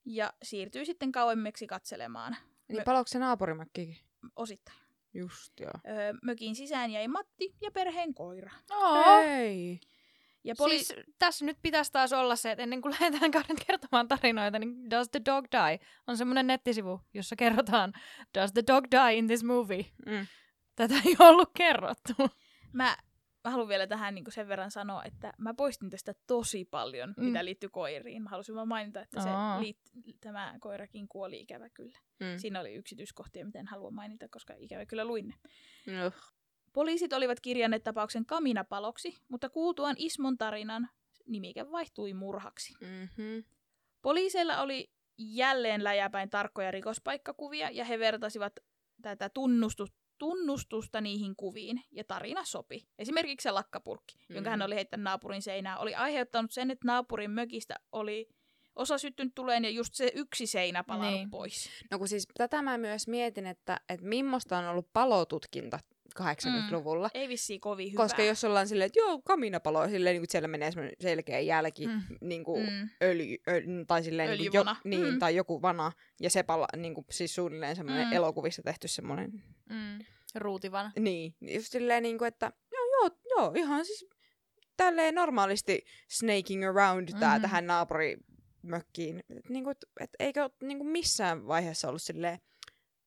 [0.05, 2.35] Ja siirtyi sitten kauemmeksi katselemaan.
[2.67, 3.97] Niin Mö- paloiko se naapurimäkkikin?
[4.35, 4.77] osittain.
[5.13, 5.71] Just joo.
[5.87, 8.51] Öö, mökin sisään jäi Matti ja perheen koira.
[8.71, 9.19] Oo.
[9.21, 9.79] Ei.
[10.43, 14.07] Ja Poli- siis tässä nyt pitäisi taas olla se, että ennen kuin lähdetään nyt kertomaan
[14.07, 17.93] tarinoita, niin Does the Dog Die on semmoinen nettisivu, jossa kerrotaan
[18.37, 19.85] Does the Dog Die in this movie.
[20.05, 20.27] Mm.
[20.77, 22.13] Tätä ei ollut kerrottu.
[22.73, 22.97] Mä,
[23.43, 27.25] mä haluan vielä tähän niin sen verran sanoa, että mä poistin tästä tosi paljon, Mm.
[27.25, 28.23] mitä liittyy koiriin.
[28.23, 29.61] Mä halusin vaan mainita, että se Aa.
[29.61, 29.79] liit,
[30.21, 31.99] tämä koirakin kuoli ikävä kyllä.
[32.19, 32.37] Mm.
[32.37, 35.33] Siinä oli yksityiskohtia, mitä en halua mainita, koska ikävä kyllä luin ne.
[35.99, 36.11] No.
[36.73, 40.89] Poliisit olivat kirjanneet tapauksen kaminapaloksi, mutta kuultuaan Ismon tarinan
[41.27, 42.73] nimike vaihtui murhaksi.
[42.81, 43.43] Mm-hmm.
[44.01, 48.53] Poliiseilla oli jälleen läjäpäin tarkkoja rikospaikkakuvia ja he vertasivat
[49.01, 52.87] tätä tunnustu, tunnustusta niihin kuviin ja tarina sopi.
[52.99, 54.35] Esimerkiksi se lakkapurkki, mm.
[54.35, 54.65] jonka hän Mhm.
[54.65, 58.29] oli heittänyt naapurin seinään, oli aiheuttanut sen, että naapurin mökistä oli
[58.75, 61.29] osa syttynyt tuleen ja just se yksi seinä palannut Niin.
[61.29, 61.69] pois.
[61.91, 65.79] No kun siis tätä mä myös mietin, että, että millaista on ollut palotutkinta
[66.21, 67.09] 80-luvulla.
[67.13, 68.03] Ei vissiin kovin hyvä.
[68.03, 71.93] Koska jos ollaan silleen, että joo, kaminapalo, silleen, niin kuin siellä menee selkeä jälki, Mm.
[71.93, 72.17] mm.
[72.21, 72.89] niin kuin Mm.
[73.03, 75.19] öljy, öljy, tai silleen, niin, kuin jo, niin Mm.
[75.19, 78.09] tai joku vana, ja se pala, niin kuin, siis suunnilleen semmoinen Mm.
[78.09, 78.15] mm.
[78.15, 79.31] elokuvissa tehty semmoinen,
[79.69, 79.99] Mm.
[80.35, 80.91] Ruutivana.
[80.99, 84.05] niin, just silleen, niin kuin, että joo, joo, joo, ihan siis
[84.77, 87.41] tälleen normaalisti snaking around tää Mhm.
[87.41, 89.23] tähän naapurimökkiin.
[89.49, 92.47] Niin kuin, et, et, eikö niin kuin missään vaiheessa ollut silleen, että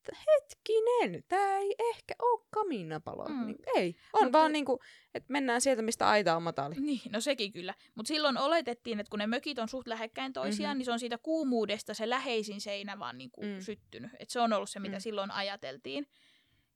[0.08, 3.24] hetkinen, tää ei ehkä ole kaminapalo.
[3.28, 3.46] Mm.
[3.46, 4.78] Niin, ei, on Mutta- vaan niin kuin,
[5.14, 6.74] että mennään sieltä, mistä aita on matali.
[6.74, 7.74] Niin, no sekin kyllä.
[7.94, 10.70] Mutta silloin oletettiin, että kun ne mökit on suht lähekkäin toisiaan, Mhm.
[10.70, 10.78] mm-hmm.
[10.78, 13.48] niin se on siitä kuumuudesta se läheisin seinä vaan niinku mm.
[13.48, 13.60] Mm.
[13.60, 14.10] syttynyt.
[14.18, 15.00] Et se on ollut se, mitä Mm.
[15.00, 16.06] silloin ajateltiin.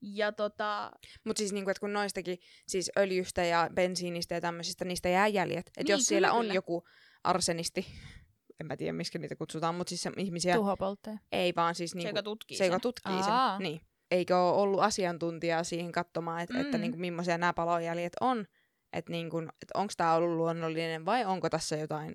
[0.01, 0.93] Ja tota,
[1.25, 5.67] Mutta siis niinku, että kun noistakin, siis öljystä ja bensiinistä ja tämmöisistä, niistä jää jäljet.
[5.67, 6.55] Että Niin, jos siellä kyllä, on kyllä.
[6.55, 6.85] joku
[7.25, 7.87] arsenisti,
[8.61, 11.19] en mä tiedä, miskä niitä kutsutaan, mutta siis se ihmisiä, Tuhopoltteja.
[11.33, 12.81] ei vaan siis se, niinku, joka tutkii se, joka sen.
[12.81, 13.59] tutkii Aa.
[13.59, 13.63] sen.
[13.63, 13.81] Niin.
[14.11, 16.61] Eikö ole ollut asiantuntijaa siihen katsomaan, että, mm.
[16.61, 18.47] että niinku, millaisia nämä palojäljet on.
[18.93, 22.15] Että niinku, et onko tämä ollut luonnollinen vai onko tässä jotain.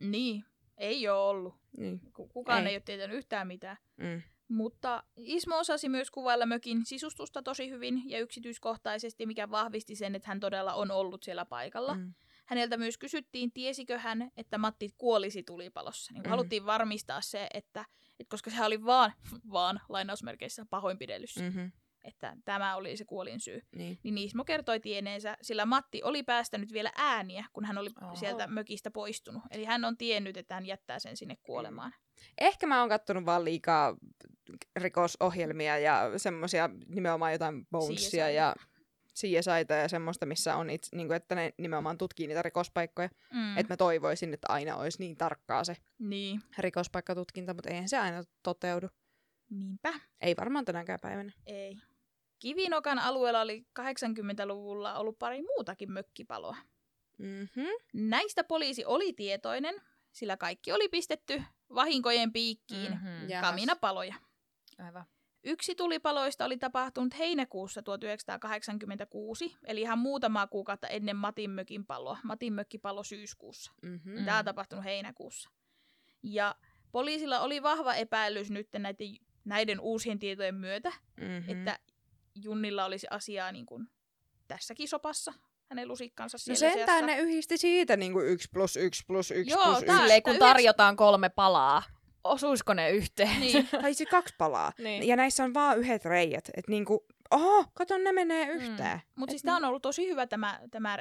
[0.00, 0.44] Niin,
[0.76, 1.54] ei ole ollut.
[1.76, 2.00] Niin.
[2.12, 2.70] Ku- Kukaan ei, Ei.
[2.70, 3.76] ei ole tietänyt yhtään mitään.
[3.96, 4.22] Mm.
[4.48, 10.28] Mutta Ismo osasi myös kuvailla mökin sisustusta tosi hyvin ja yksityiskohtaisesti, mikä vahvisti sen, että
[10.28, 11.94] hän todella on ollut siellä paikalla.
[11.94, 12.14] Mm.
[12.48, 16.12] Häneltä myös kysyttiin, tiesikö hän, että Matti kuolisi tulipalossa.
[16.12, 16.30] Niin Mm.
[16.30, 17.84] Haluttiin varmistaa se, että,
[18.20, 19.12] että koska se oli vaan,
[19.52, 21.46] vaan lainausmerkeissä pahoinpidelyssä, mm.
[21.46, 21.72] Mm-hmm.
[22.04, 23.60] että tämä oli se kuolin syy.
[23.76, 23.98] Niin.
[24.02, 28.16] Niin Ismo kertoi tieneensä, sillä Matti oli päästänyt vielä ääniä, kun hän oli Oho.
[28.16, 29.42] sieltä mökistä poistunut.
[29.50, 31.94] Eli hän on tiennyt, että hän jättää sen sinne kuolemaan.
[32.38, 33.96] Ehkä mä oon kattonut vaan liikaa
[34.76, 38.54] rikosohjelmia ja semmosia nimenomaan jotain Bonesia ja
[39.18, 43.08] CSIta ja semmoista, missä on itse, niin kuin, että ne nimenomaan tutkii niitä rikospaikkoja.
[43.32, 43.58] Mm.
[43.58, 48.22] Että mä toivoisin, että aina olisi niin tarkkaa se Niin, rikospaikkatutkinta, mutta eihän se aina
[48.42, 48.88] toteudu.
[49.50, 49.94] niinpä.
[50.20, 51.32] Ei varmaan tänäkään päivänä.
[51.46, 51.76] Ei.
[52.38, 56.56] Kivinokan alueella oli 80-luvulla ollut pari muutakin mökkipaloa.
[57.18, 57.68] Mm-hmm.
[57.92, 59.74] Näistä poliisi oli tietoinen,
[60.12, 61.42] sillä kaikki oli pistetty
[61.74, 63.08] vahinkojen piikkiin mm-hmm.
[63.08, 63.40] Mm-hmm.
[63.40, 64.14] kaminapaloja.
[64.78, 65.04] Aivan.
[65.44, 72.18] Yksi tulipaloista oli tapahtunut heinäkuussa 1986, eli ihan muutamaa kuukautta ennen Matin mökin paloa.
[72.24, 73.72] Matin mökki palo syyskuussa.
[73.82, 74.18] Mm-hmm.
[74.18, 74.24] Mm.
[74.24, 75.50] Tämä on tapahtunut heinäkuussa.
[76.22, 76.54] Ja
[76.92, 81.44] poliisilla oli vahva epäilys nyt näiden, näiden uusien tietojen myötä, Mm-hmm.
[81.46, 81.58] mm.
[81.58, 81.78] että
[82.42, 83.88] Junnilla olisi asiaa niin kuin
[84.48, 85.32] tässäkin sopassa,
[85.70, 87.06] hänen lusikkansa No siellä sentään seassa.
[87.06, 89.96] ne yhdisti siitä niin kuin yksi plus yksi plus yksi Joo, plus yksi.
[89.96, 91.82] Silleen, kun yhdeks- tarjotaan kolme palaa,
[92.24, 93.40] osuisiko ne yhteen?
[93.40, 93.68] Niin.
[93.82, 94.72] Tai se kaksi palaa.
[94.78, 95.06] Niin.
[95.08, 96.48] Ja näissä on vaan yhdet reijät.
[96.56, 99.00] Että niinku, oho, kato ne menee yhteen.
[99.16, 100.98] Mutta Et siis tämä on ollut tosi hyvä tämä, tämä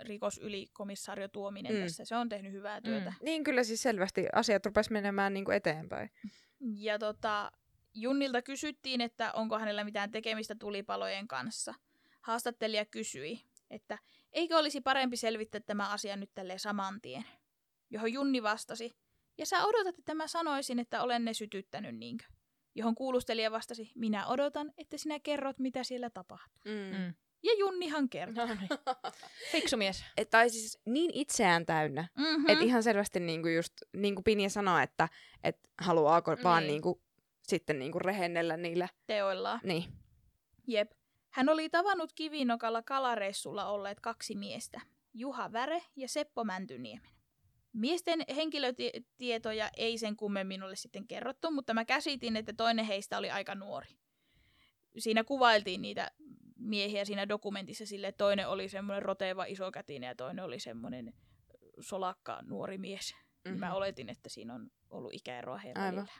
[0.00, 1.80] rikosylikomissaario Tuominen Mm.
[1.82, 2.04] tässä.
[2.04, 3.10] Se on tehnyt hyvää työtä.
[3.10, 3.24] Mm.
[3.24, 6.10] Niin kyllä siis selvästi asiat rupes menemään niinku eteenpäin.
[6.60, 7.52] Ja tota,
[7.94, 11.74] Junnilta kysyttiin, että onko hänellä mitään tekemistä tulipalojen kanssa.
[12.20, 13.98] Haastattelija kysyi, että
[14.32, 17.24] eikö olisi parempi selvittää tämä asia nyt tälleen saman tien.
[17.90, 18.96] Johon Junni vastasi,
[19.38, 22.24] ja sä odotat, että mä sanoisin, että olen ne sytyttänyt niinkö?
[22.74, 26.62] Johon kuulustelija vastasi, minä odotan, että sinä kerrot, mitä siellä tapahtuu.
[26.64, 26.98] Mm.
[26.98, 27.14] Mm.
[27.42, 28.48] Ja Junnihan kertoi.
[28.48, 28.68] No niin.
[29.52, 30.04] Fiksu mies.
[30.16, 32.08] Et, tai siis niin itseään täynnä.
[32.18, 32.42] Mm-hmm.
[32.42, 32.48] Mm.
[32.50, 35.08] Että ihan selvästi niinku just, niin kuin Pinja sanoi, että
[35.44, 36.44] et haluaako niin.
[36.44, 36.68] vaan Niin.
[36.72, 37.02] niinku,
[37.42, 38.88] sitten niinku rehennellä niillä.
[39.06, 39.60] Teoillaan.
[39.62, 39.84] Niin.
[40.66, 40.92] Jep.
[41.30, 44.80] Hän oli tavannut Kivinokalla kalareissulla olleet kaksi miestä,
[45.14, 47.10] Juha Väre ja Seppo Mäntyniemen.
[47.76, 53.30] Miesten henkilötietoja ei sen kummemmin ole sitten kerrottu, mutta mä käsitin, että toinen heistä oli
[53.30, 53.88] aika nuori.
[54.98, 56.10] Siinä kuvailtiin niitä
[56.58, 61.14] miehiä siinä dokumentissa sille, että toinen oli semmoinen roteva isokätinen ja toinen oli semmoinen
[61.80, 63.14] solakka nuori mies.
[63.44, 63.60] Mm-hmm.
[63.60, 65.96] Mä oletin, että siinä on ollut ikäeroa heidän Aivan.
[65.96, 66.12] välillä.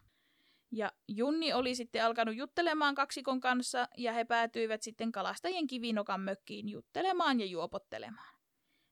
[0.73, 6.69] Ja Junni oli sitten alkanut juttelemaan kaksikon kanssa ja he päätyivät sitten kalastajien kivinokan mökkiin
[6.69, 8.36] juttelemaan ja juopottelemaan.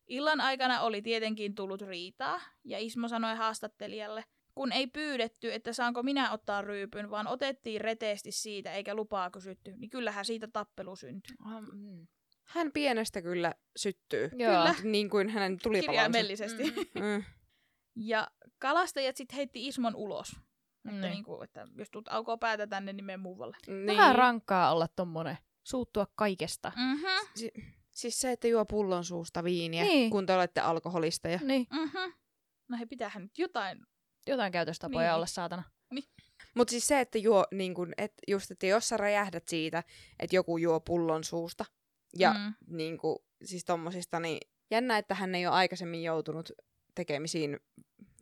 [0.08, 4.24] Illan aikana oli tietenkin tullut riitaa ja Ismo sanoi haastattelijalle,
[4.54, 9.74] kun ei pyydetty, että saanko minä ottaa ryypyn, vaan otettiin reteesti siitä eikä lupaa kysytty,
[9.76, 11.36] niin kyllähän siitä tappelu syntyi.
[11.72, 12.06] Mm.
[12.44, 14.22] Hän pienestä kyllä syttyy.
[14.22, 14.30] Joo.
[14.52, 14.74] Kyllä.
[14.82, 15.90] Niin kuin hänen tulipalonsa.
[15.90, 16.62] Kirjaimellisesti.
[16.94, 17.02] Mm.
[17.02, 17.24] Mm.
[17.96, 18.28] Ja
[18.58, 20.28] kalastajat sitten heitti Ismon ulos.
[20.84, 21.10] Että, Niin.
[21.10, 23.56] niinku, että jos tulet aukoo päätä tänne, niin mene muualle.
[23.66, 23.86] Niin.
[23.86, 25.38] Vähän rankkaa olla tommonen.
[25.62, 26.72] Suuttua kaikesta.
[26.76, 27.28] Mm-hmm.
[27.34, 27.52] Si-
[27.94, 30.10] siis se, että juo pullon suusta viiniä, Niin.
[30.10, 31.38] kun te olette alkoholisteja.
[31.42, 32.12] Niin, Mm-hmm.
[32.68, 33.86] No he pitäähän nyt jotain.
[34.26, 35.14] jotain käytöstapoja Niin.
[35.14, 35.62] olla saatana.
[36.54, 39.82] Mutta siis se, että juo, niin kun, et just, että jos sä räjähdät siitä,
[40.18, 41.64] että joku juo pullon suusta,
[42.18, 42.40] ja mm.
[42.40, 42.76] Mm.
[42.76, 44.38] niin kun, siis tommosista, niin
[44.70, 46.52] jännä, että hän ei ole aikaisemmin joutunut
[46.94, 47.60] tekemisiin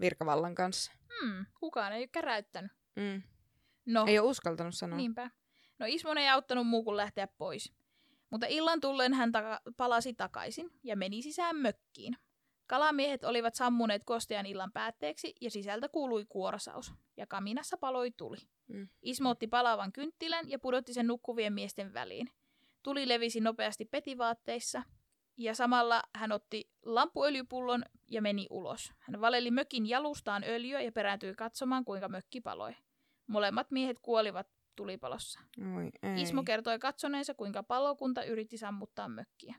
[0.01, 0.93] virkavallan kanssa.
[1.21, 1.47] Hmm.
[1.61, 2.73] Kukaan ei ole käräyttänyt.
[2.97, 3.23] Mm.
[3.87, 4.97] No, Ei ole uskaltanut sanoa.
[4.97, 5.31] niinpä.
[5.79, 7.73] No Ismon ei auttanut muu kuin lähteä pois.
[8.33, 12.17] Mutta illan tullen hän taka- palasi takaisin ja meni sisään mökkiin.
[12.67, 16.93] Kalamiehet olivat sammuneet kostean illan päätteeksi ja sisältä kuului kuorosaus.
[17.17, 18.37] Ja kaminassa paloi tuli.
[18.69, 18.89] Mm.
[19.03, 22.31] Ismo otti palavan kynttilän ja pudotti sen nukkuvien miesten väliin.
[22.83, 24.83] Tuli levisi nopeasti petivaatteissa
[25.37, 28.93] ja samalla hän otti lampuöljypullon ja meni ulos.
[28.99, 32.73] Hän valeli mökin jalustaan öljyä ja perääntyi katsomaan, kuinka mökki paloi.
[33.27, 34.47] Molemmat miehet kuolivat
[34.77, 35.41] tulipalossa.
[35.77, 36.23] Oi, ei.
[36.23, 39.55] Ismo kertoi katsoneensa, kuinka palokunta yritti sammuttaa mökkiä.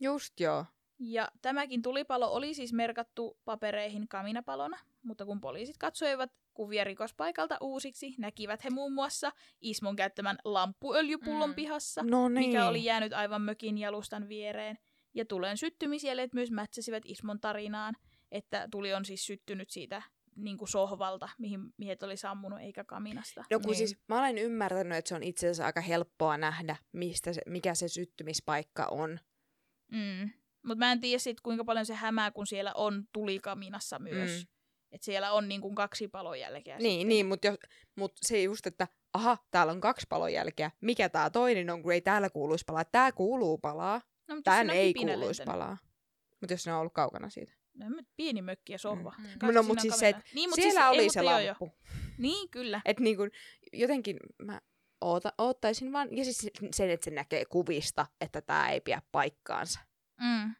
[0.00, 0.64] Just joo.
[0.98, 8.14] Ja tämäkin tulipalo oli siis merkattu papereihin kaminapalona, mutta kun poliisit katsoivat kuvia rikospaikalta uusiksi,
[8.18, 11.54] näkivät he muun muassa Ismon käyttämän lamppuöljypullon Mm.
[11.54, 12.48] pihassa, No niin.
[12.50, 14.78] mikä oli jäänyt aivan mökin jalustan viereen.
[15.14, 17.96] Ja tulen syttymisjäljet myös mätsäsivät Ismon tarinaan,
[18.32, 20.02] että tuli on siis syttynyt siitä
[20.38, 23.44] niin kuin sohvalta, mihin miehet oli sammunut, eikä kaminasta.
[23.50, 23.76] No kun Niin.
[23.76, 27.74] siis mä olen ymmärtänyt, että se on itse asiassa aika helppoa nähdä, mistä se, mikä
[27.74, 29.20] se syttymispaikka on.
[29.92, 30.30] Mm.
[30.66, 34.30] Mutta mä en tiedä sit, kuinka paljon se hämää, kun siellä on tulikaminassa myös.
[34.30, 34.46] Mm.
[34.92, 36.78] Että siellä on niin kuin kaksi palojälkeä.
[36.78, 37.08] Niin, sitten.
[37.08, 37.48] niin mutta
[37.96, 40.70] mut se just, että aha, täällä on kaksi palojälkeä.
[40.80, 42.84] Mikä tää toinen on, kun ei täällä kuuluisi palaa.
[42.84, 44.00] Tää kuuluu palaa.
[44.28, 45.78] no, Tän ei kuuluisi palaa.
[46.40, 47.52] Mutta jos ne on ollut kaukana siitä.
[47.78, 49.14] No, mutta pieni mökki ja sohva.
[49.18, 49.24] Mm.
[49.24, 50.34] Kaikki No, siinä mut on siis se, kavereita.
[50.34, 51.56] niin, mut Siellä siis, oli ei, se mutta joo, joo.
[51.60, 51.78] lamppu.
[52.18, 52.80] Niin, kyllä.
[52.84, 53.30] Että niin kuin,
[53.72, 54.60] jotenkin mä
[55.00, 59.80] oota, oottaisin vaan, ja siis sen, että se näkee kuvista, että tää ei pidä paikkaansa.
[60.20, 60.54] Mm.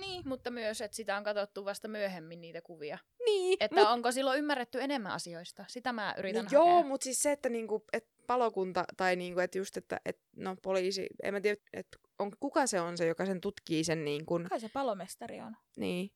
[0.00, 0.28] Niin.
[0.28, 2.98] Mutta myös, että sitä on katsottu vasta myöhemmin niitä kuvia.
[3.24, 5.64] Niin, Että onko silloin ymmärretty enemmän asioista?
[5.68, 6.58] Sitä mä yritän no hakea.
[6.58, 10.56] joo, mutta siis se, että niinku, et palokunta tai niinku, että just, että et, no
[10.62, 14.26] poliisi, en mä tiedä, että on, kuka se on se, joka sen tutkii sen niin
[14.26, 15.56] kuin, Kai se palomestari on.
[15.76, 16.10] niin.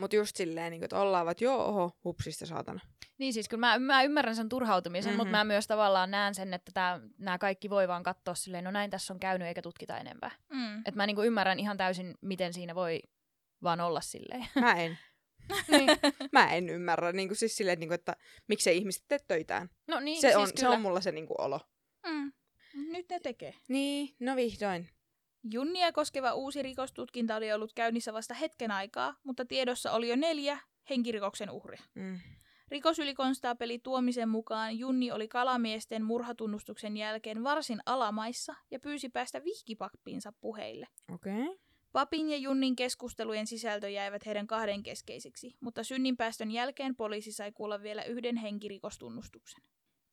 [0.00, 2.80] Mutta just silleen, niin kuin, että ollaan, että joo, oho, hupsista saatana.
[3.18, 5.22] Niin siis kyllä mä, mä ymmärrän sen turhautumisen, mm-hmm.
[5.22, 5.28] Mhm.
[5.28, 8.90] mutta mä myös tavallaan näen sen, että nämä kaikki voi vaan katsoa silleen, no näin
[8.90, 10.30] tässä on käynyt eikä tutkita enempää.
[10.52, 10.78] Mm.
[10.78, 13.00] Että mä niinku ymmärrän ihan täysin, miten siinä voi
[13.62, 14.46] vaan olla silleen.
[14.60, 14.98] Mä en.
[15.68, 15.88] niin.
[16.32, 18.16] Mä en ymmärrä, niin kuin, siis silleen, niin kuin, että
[18.48, 19.70] miksei ihmiset tee töitään.
[19.86, 20.60] No niin, se, siis on, kyllä.
[20.60, 21.60] se on mulla se niin kuin, olo.
[22.06, 22.32] Mm.
[22.74, 23.54] Nyt ne tekee.
[23.68, 24.88] Niin, no vihdoin.
[25.50, 30.58] Junnia koskeva uusi rikostutkinta oli ollut käynnissä vasta hetken aikaa, mutta tiedossa oli jo neljä
[30.90, 31.82] henkirikoksen uhria.
[31.94, 32.20] Mm.
[32.68, 40.86] Rikosylikonstaapeli Tuomisen mukaan Junni oli kalamiesten murhatunnustuksen jälkeen varsin alamaissa ja pyysi päästä vihkipappiinsa puheille.
[41.12, 41.42] Okei.
[41.42, 41.56] Okay.
[41.92, 47.82] Papin ja Junnin keskustelujen sisältö jäivät heidän kahden keskeiseksi, mutta synninpäästön jälkeen poliisi sai kuulla
[47.82, 49.62] vielä yhden henkirikostunnustuksen.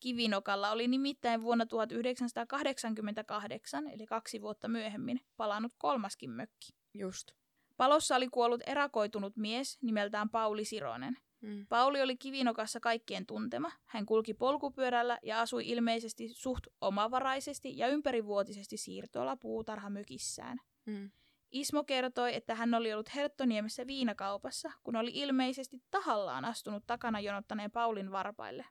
[0.02, 6.74] Kivinokalla oli nimittäin vuonna 1988, eli kaksi vuotta myöhemmin, palannut kolmaskin mökki.
[6.94, 7.32] Just.
[7.78, 11.18] Palossa oli kuollut erakoitunut mies nimeltään Pauli Sironen.
[11.42, 11.66] Mm.
[11.70, 13.72] Pauli oli kivinokassa kaikkien tuntema.
[13.86, 20.60] Hän kulki polkupyörällä ja asui ilmeisesti suht omavaraisesti ja ympärivuotisesti siirtoilla puutarhamökissään.
[20.86, 21.12] Mm.
[21.52, 27.72] Ismo kertoi, että hän oli ollut Herttoniemessä viinakaupassa, kun oli ilmeisesti tahallaan astunut takana jonottaneen
[27.72, 28.66] Paulin varpaille.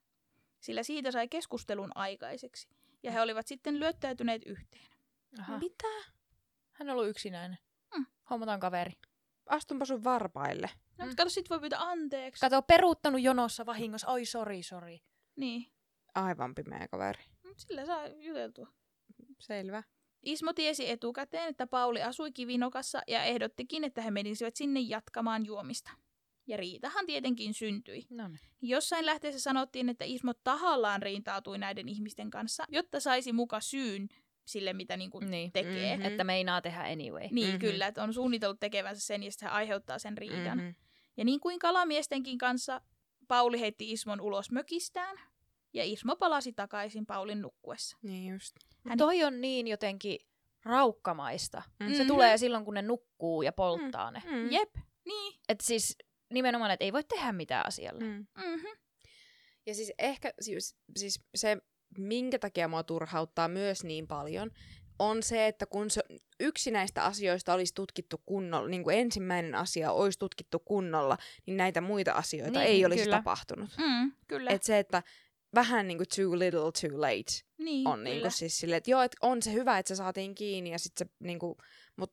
[0.61, 2.68] Sillä siitä sai keskustelun aikaiseksi,
[3.02, 4.90] ja he olivat sitten lyöttäytyneet yhteen.
[5.40, 5.58] Aha.
[5.58, 5.88] Mitä?
[6.72, 7.58] Hän on ollut yksinäinen.
[7.96, 8.06] Mm.
[8.30, 8.92] Hommataan kaveri.
[9.46, 10.70] Astunpa sun varpaille.
[10.98, 11.11] No, Mm.
[11.11, 11.16] mm.
[11.16, 12.40] kato, sit voi pyytää anteeksi.
[12.40, 14.08] Kato, peruuttanut jonossa vahingossa.
[14.11, 15.00] Oi, sori, sori.
[15.36, 15.66] Niin,
[16.14, 17.24] Aivan pimeä kaveri.
[17.44, 18.68] Mut sillä saa juteltua.
[19.38, 19.82] Selvä.
[20.22, 25.90] Ismo tiesi etukäteen, että Pauli asui kivinokassa ja ehdottikin, että he menisivät sinne jatkamaan juomista.
[26.51, 28.07] Ja riitahan tietenkin syntyi.
[28.11, 28.40] No niin.
[28.62, 34.09] Jossain lähteessä sanottiin, että Ismo tahallaan riitautui näiden ihmisten kanssa, jotta saisi muka syyn
[34.44, 35.53] sille, mitä niin kuin Niin.
[35.53, 35.96] tekee.
[35.96, 36.03] Mhm.
[36.05, 36.11] Mm.
[36.11, 37.20] Että meinaa tehdä anyway.
[37.22, 37.46] Niin, Mhm.
[37.46, 37.59] mm-hmm.
[37.59, 40.59] kyllä, että on suunnitellut tekevänsä sen ja sitten hän aiheuttaa sen riidan.
[40.59, 40.62] Mm-hmm.
[40.62, 40.74] Mhm.
[41.16, 42.80] Ja niin kuin kalamiestenkin kanssa,
[43.28, 45.16] Pauli heitti Ismon ulos mökistään.
[45.72, 47.96] ja Ismo palasi takaisin Paulin nukkuessa.
[48.03, 48.57] Niin just.
[48.88, 50.18] Hän- Toi on niin jotenkin
[50.64, 51.62] raukkamaista.
[51.80, 51.92] Mm.
[51.94, 52.09] Se Mhm.
[52.09, 54.22] tulee silloin, kun ne nukkuu ja polttaa ne.
[54.30, 54.51] Mm.
[54.53, 54.74] Jep,
[55.05, 55.40] niin.
[55.48, 55.96] Et siis
[56.33, 58.05] nimenomaan, että ei voi tehdä mitään asialle.
[58.05, 58.26] Mm.
[58.37, 58.76] Mm-hmm.
[59.66, 61.57] Ja siis ehkä siis, siis se,
[61.99, 64.51] minkä takia mua turhauttaa myös niin paljon,
[64.99, 66.03] on se, että kun se,
[66.41, 71.81] yksi näistä asioista olisi tutkittu kunnolla, niin kuin ensimmäinen asia olisi tutkittu kunnolla, niin näitä
[71.81, 73.16] muita asioita Niin, ei olisi kyllä.
[73.16, 73.70] tapahtunut.
[73.78, 74.51] Mm, kyllä.
[74.51, 75.03] Et se, että
[75.55, 79.03] vähän niin kuin too little too late niin, on niin kuin siis silleen, että joo,
[79.03, 81.55] että on se hyvä, että se saatiin kiinni ja sitten se niin kuin,
[81.97, 82.11] mut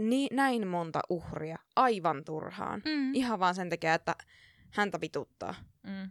[0.00, 2.82] ni, näin monta uhria aivan turhaan.
[2.84, 3.14] Mm.
[3.14, 4.14] Ihan vaan sen takia, että
[4.70, 5.54] häntä vituttaa.
[5.82, 6.10] Mm.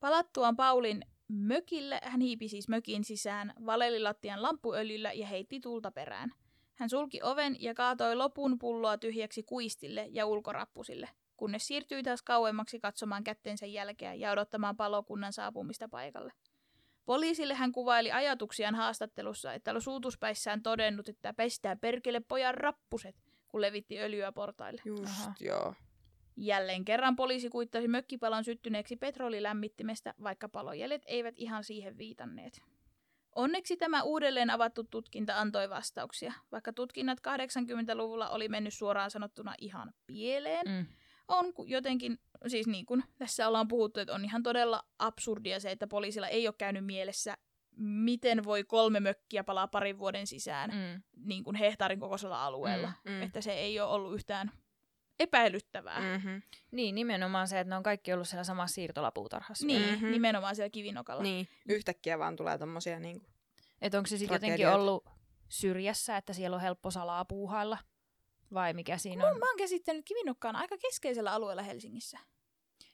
[0.00, 6.32] Palattuaan Paulin mökille, hän hiipi siis mökin sisään valelilattian lamppuöljyllä ja heitti tulta perään.
[6.74, 12.80] Hän sulki oven ja kaatoi lopun pulloa tyhjäksi kuistille ja ulkorappusille, kunnes siirtyi taas kauemmaksi
[12.80, 16.32] katsomaan kättensä jälkeä ja odottamaan palokunnan saapumista paikalle.
[17.04, 23.16] Poliisille hän kuvaili ajatuksiaan haastattelussa, että oli suutuspäissään todennut, että pestää perkele pojan rappuset,
[23.56, 24.82] kun levitti öljyä portaille.
[24.84, 25.34] Just, Aha.
[25.40, 25.74] joo.
[26.36, 32.60] Jälleen kerran poliisi kuittasi mökkipalon syttyneeksi petrolilämmittimestä, vaikka palojäljet eivät ihan siihen viitanneet.
[33.34, 36.32] Onneksi tämä uudelleen avattu tutkinta antoi vastauksia.
[36.52, 40.86] Vaikka tutkinnat 80-luvulla oli mennyt suoraan sanottuna ihan pieleen, Mm.
[41.28, 45.70] on ku- jotenkin, siis niin kuin tässä ollaan puhuttu, että on ihan todella absurdia se,
[45.70, 47.36] että poliisilla ei ole käynyt mielessä,
[47.78, 51.02] miten voi kolme mökkiä palaa parin vuoden sisään Mm.
[51.16, 52.92] niin kuin hehtaarin kokoisella alueella.
[53.04, 53.22] Mm, mm.
[53.22, 54.52] Että se ei ole ollut yhtään
[55.20, 56.00] epäilyttävää.
[56.00, 56.42] Mm-hmm.
[56.70, 59.66] Niin, nimenomaan se, että ne on kaikki ollut siellä samassa siirtolapuutarhassa.
[59.66, 59.90] Niin, Mhm.
[59.90, 60.10] mm-hmm.
[60.10, 61.22] nimenomaan siellä kivinokalla.
[61.22, 63.26] Niin, yhtäkkiä vaan tulee tommosia niinku...
[63.82, 65.04] Että onko se sitten jotenkin ollut
[65.48, 67.78] syrjässä, että siellä on helppo salaa puuhailla?
[68.54, 69.38] Vai mikä siinä Mä, on?
[69.38, 72.18] mä oon käsittänyt kivinokka on aika keskeisellä alueella Helsingissä.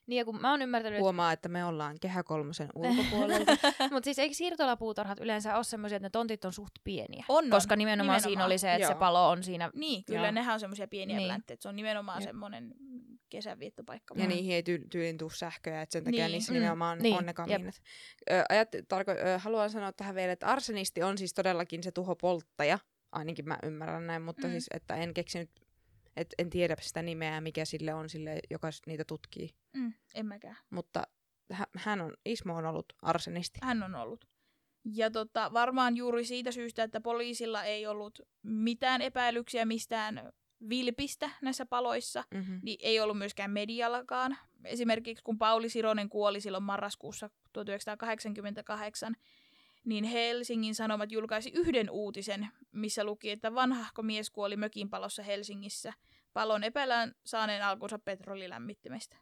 [0.06, 3.52] Niin, ja kun mä oon ymmärtänyt, että Huomaa, että me ollaan kehä kolmosen ulkopuolelta.
[3.92, 7.24] Mutta siis eikö siirtolapuutarhat yleensä ole semmoisia, että ne tontit on suht pieniä?
[7.28, 7.50] On, on.
[7.50, 8.20] Koska nimenomaan, nimenomaan.
[8.22, 8.98] siinä oli se, että se Joo.
[8.98, 9.70] palo on siinä...
[9.74, 10.30] Niin, kyllä Joo.
[10.30, 11.28] nehän on semmoisia pieniä Niin.
[11.48, 11.58] niin.
[11.60, 12.28] Se on nimenomaan Jep.
[12.28, 12.74] semmoinen
[13.28, 14.14] kesänviettopaikka.
[14.18, 16.32] ja niihin ei tyy- tyyliin tuu sähköä, että sen takia Niin.
[16.32, 17.74] niissä Mm, nimenomaan niin, on ne kamiinat.
[18.30, 22.78] Ö, ajat, tarko- ö, haluan sanoa tähän vielä, että arsenisti on siis todellakin se tuhopolttaja.
[23.12, 24.50] Ainakin mä ymmärrän näin, mutta Mm.
[24.52, 25.50] siis, että en keksinyt,
[26.16, 29.50] että en tiedä sitä nimeä, mikä sille on sille, joka niitä tutkii.
[29.76, 30.56] Mm, en mäkään.
[30.70, 31.02] Mutta
[31.52, 33.58] hä- hän on, Ismo on ollut arsenisti.
[33.62, 34.24] Hän on ollut.
[34.84, 40.32] Ja tota, varmaan juuri siitä syystä, että poliisilla ei ollut mitään epäilyksiä mistään
[40.68, 42.60] vilpistä näissä paloissa, Mm-hmm.
[42.62, 44.36] niin ei ollut myöskään mediallakaan.
[44.64, 49.16] Esimerkiksi kun Pauli Sironen kuoli silloin marraskuussa 1988,
[49.84, 55.92] niin Helsingin Sanomat julkaisi yhden uutisen, missä luki, että vanhahko mies kuoli mökinpalossa Helsingissä.
[56.32, 59.16] Palon epäillään saaneen alkunsa petrolilämmittimestä.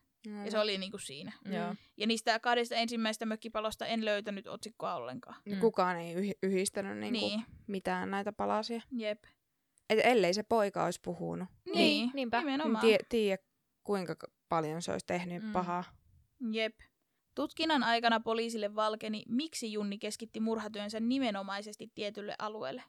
[0.44, 1.32] Ja se oli niinku siinä.
[1.44, 1.52] Mm.
[1.96, 5.36] Ja niistä kahdesta ensimmäistä mökkipalosta en löytänyt otsikkoa ollenkaan.
[5.46, 5.60] Mm.
[5.60, 8.80] Kukaan ei yh- yhdistänyt niinku Niin, mitään näitä palasia.
[8.92, 9.24] jep.
[9.90, 11.48] Et ellei se poika olisi puhunut.
[11.74, 12.38] Niin, niinpä.
[12.38, 12.84] En nimenomaan.
[12.86, 13.42] tie- tiedä,
[13.84, 14.16] kuinka
[14.48, 15.46] paljon se olisi tehnyt Mm.
[15.48, 15.52] mm.
[15.52, 15.84] pahaa.
[16.52, 16.74] Jep.
[17.34, 22.82] Tutkinnan aikana poliisille valkeni, miksi Junni keskitti murhatyönsä nimenomaisesti tietylle alueelle.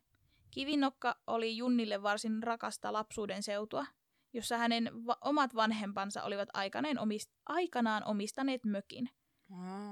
[0.52, 3.86] Kivinokka oli Junnille varsin rakasta lapsuuden seutua,
[4.34, 9.10] jossa hänen va- omat vanhempansa olivat aikanaan, omist- aikanaan omistaneet mökin.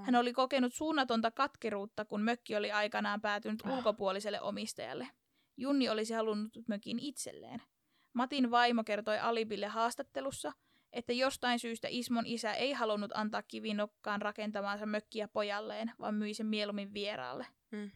[0.06, 3.78] Hän oli kokenut suunnatonta katkeruutta, kun mökki oli aikanaan päätynyt Ah.
[3.78, 5.08] ulkopuoliselle omistajalle.
[5.58, 7.62] Junni olisi halunnut mökin itselleen.
[8.14, 10.52] Matin vaimo kertoi Alibille haastattelussa,
[10.93, 16.45] että jostain syystä Ismon isä ei halunnut antaa kivinokkaan rakentamaansa mökkiä pojalleen, vaan myi sen
[16.45, 17.47] mieluummin vieraalle.
[17.71, 17.91] Mm.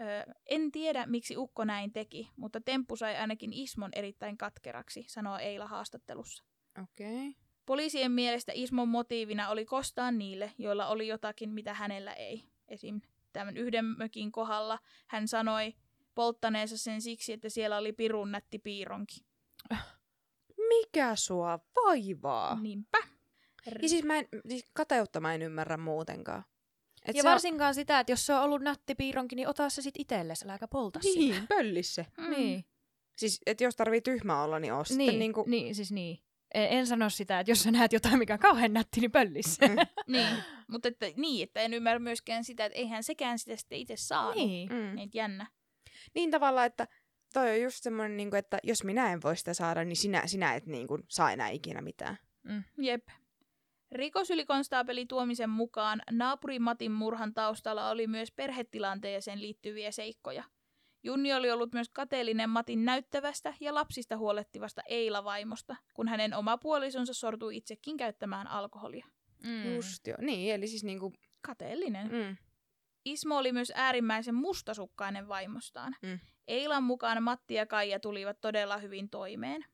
[0.00, 5.38] Öö, en tiedä, miksi Ukko näin teki, mutta temppu sai ainakin Ismon erittäin katkeraksi, sanoo
[5.38, 6.44] Eila haastattelussa.
[6.82, 7.28] Okei.
[7.28, 7.42] Okay.
[7.66, 12.44] Poliisien mielestä Ismon motiivina oli kostaa niille, joilla oli jotakin, mitä hänellä ei.
[12.68, 13.00] Esim.
[13.32, 15.74] tämän yhden mökin kohdalla hän sanoi
[16.14, 19.24] polttaneensa sen siksi, että siellä oli pirun nätti piironki.
[20.68, 22.60] Mikä sua vaivaa?
[22.60, 22.98] Niinpä.
[23.82, 26.44] Ja siis, mä en, siis kateutta mä en ymmärrä muutenkaan.
[27.06, 29.70] Et ja se on- varsinkaan sitä, että jos se on ollut nätti piironki, niin ota
[29.70, 31.18] se sit itsellesi, äläkä polta sitä.
[31.18, 32.06] Niin, pöllis se.
[32.18, 32.30] Mm.
[32.30, 32.64] Niin.
[33.16, 35.44] Siis, että jos tarvii tyhmä olla, niin oo sitten Niin, niinku...
[35.46, 36.18] niin, siis niin.
[36.54, 39.58] En, en sano sitä, että jos sä näet jotain, mikä on kauhean nätti, niin pöllis.
[39.60, 39.76] Mm.
[40.16, 40.28] Niin,
[40.68, 44.34] mutta että, niin, että en ymmärrä myöskään sitä, että eihän sekään sitä sitten itse saanut.
[44.34, 44.68] niin.
[44.72, 44.94] Mm.
[44.94, 45.46] Niin, jännä.
[46.14, 46.88] Niin tavallaan, että
[47.32, 50.54] toi on just semmoinen, niinku, että jos minä en voi sitä saada, niin sinä, sinä
[50.54, 52.18] et niinku, saa enää ikinä mitään.
[52.42, 52.64] Mm.
[52.78, 53.08] Jep.
[53.92, 60.44] Rikosylikonstaapeli Tuomisen mukaan naapuri Matin murhan taustalla oli myös perhetilanteeseen liittyviä seikkoja.
[61.02, 67.14] Junni oli ollut myös kateellinen Matin näyttävästä ja lapsista huolehtivasta Eila-vaimosta, kun hänen oma puolisonsa
[67.14, 69.06] sortui itsekin käyttämään alkoholia.
[69.44, 69.74] Mm.
[69.74, 70.16] Just joo.
[70.20, 71.12] Niin, eli siis niinku...
[71.40, 72.08] Kateellinen.
[72.12, 72.36] Mm.
[73.04, 75.96] Ismo oli myös äärimmäisen mustasukkainen vaimostaan.
[76.02, 76.18] Mm.
[76.48, 79.64] Eilan mukaan Matti ja Kaija tulivat todella hyvin toimeen.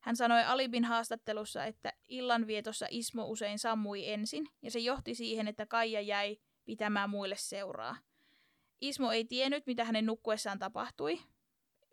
[0.00, 5.66] Hän sanoi Alibin haastattelussa, että illanvietossa Ismo usein sammui ensin, ja se johti siihen, että
[5.66, 7.96] Kaija jäi pitämään muille seuraa.
[8.80, 11.18] Ismo ei tiennyt, mitä hänen nukkuessaan tapahtui.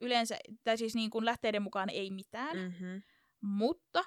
[0.01, 2.63] Yleensä, tai siis niin kuin lähteiden mukaan ei mitään, mm.
[2.63, 3.03] Mm-hmm.
[3.41, 4.05] mutta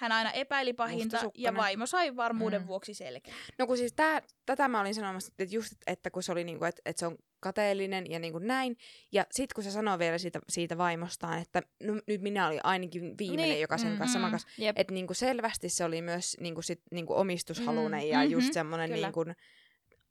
[0.00, 2.66] hän aina epäili pahinta ja vaimo sai varmuuden Mm.
[2.66, 3.34] vuoksi selkeä.
[3.58, 6.64] No kun siis tää, tätä mä olin sanomassa, että just, että kun se oli niinku,
[6.64, 8.76] että, että se on kateellinen ja niinku näin.
[9.12, 13.18] Ja sit kun se sanoo vielä siitä, siitä vaimostaan, että no, nyt minä olin ainakin
[13.18, 14.46] viimeinen, Niin, joka sen mm, kanssa makas.
[14.58, 14.78] Jep.
[14.78, 18.90] Että niinku selvästi se oli myös niinku sit, niinku omistushalunen Mm, ja mhm, just semmoinen
[18.90, 19.24] niinku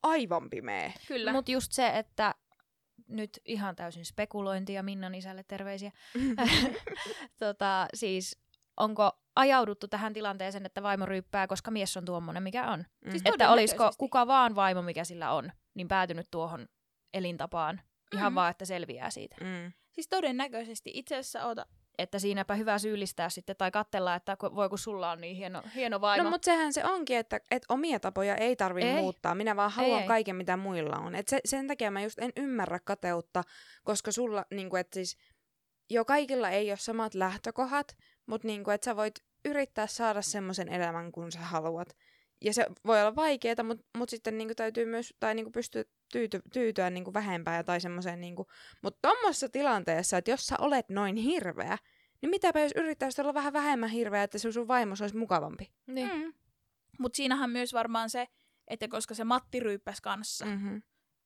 [0.03, 0.91] aivan pimeä.
[1.07, 1.31] Kyllä.
[1.31, 2.35] Mutta just se, että
[3.07, 5.91] nyt ihan täysin spekulointia Minnan isälle terveisiä.
[7.39, 8.37] tota, siis
[8.79, 12.85] onko ajauduttu tähän tilanteeseen, että vaimo ryyppää, koska mies on tuommoinen, mikä on?
[13.05, 13.11] Mm.
[13.11, 16.67] Siis Että olisiko kuka vaan vaimo, mikä sillä on, niin päätynyt tuohon
[17.13, 17.81] elintapaan
[18.13, 18.35] ihan Mm.
[18.35, 19.35] vaan, että selviää siitä.
[19.41, 19.71] Mm.
[19.91, 20.91] Siis todennäköisesti.
[20.93, 21.65] Itse asiassa oota.
[21.97, 26.01] Että siinäpä hyvä syyllistää sitten tai katsella, että voi kun sulla on niin hieno, hieno
[26.01, 26.23] vaimo.
[26.23, 28.95] No mutta sehän se onkin, että, että omia tapoja ei tarvi Ei.
[28.95, 29.35] muuttaa.
[29.35, 30.07] Minä vaan haluan ei.
[30.07, 31.15] kaiken, mitä muilla on.
[31.15, 33.43] Et se, sen takia mä just en ymmärrä kateutta,
[33.83, 35.17] koska sulla, niinku, että siis,
[35.89, 37.97] jo kaikilla ei ole samat lähtökohdat,
[38.29, 39.13] mutta niinku, että sä voit
[39.45, 41.97] yrittää saada semmoisen elämän, kun sä haluat.
[42.41, 46.41] Ja se voi olla vaikeaa, mutta mut sitten niinku täytyy myös, tai niinku pystyä tyyty,
[46.53, 48.47] tyytyä niinku vähempään tai semmoiseen, niinku,
[48.81, 51.77] mutta tommosessa tilanteessa, että jos sä olet noin hirveä,
[52.21, 55.71] niin mitäpä jos yrittäisit olla vähän vähemmän hirveä, että se sun vaimos olisi mukavampi.
[55.87, 56.11] niin.
[56.13, 56.33] Mm.
[56.99, 58.27] Mutta siinähän myös varmaan se,
[58.67, 60.51] että koska se Matti ryyppäsi kanssa mm.
[60.51, 60.81] Mm-hmm.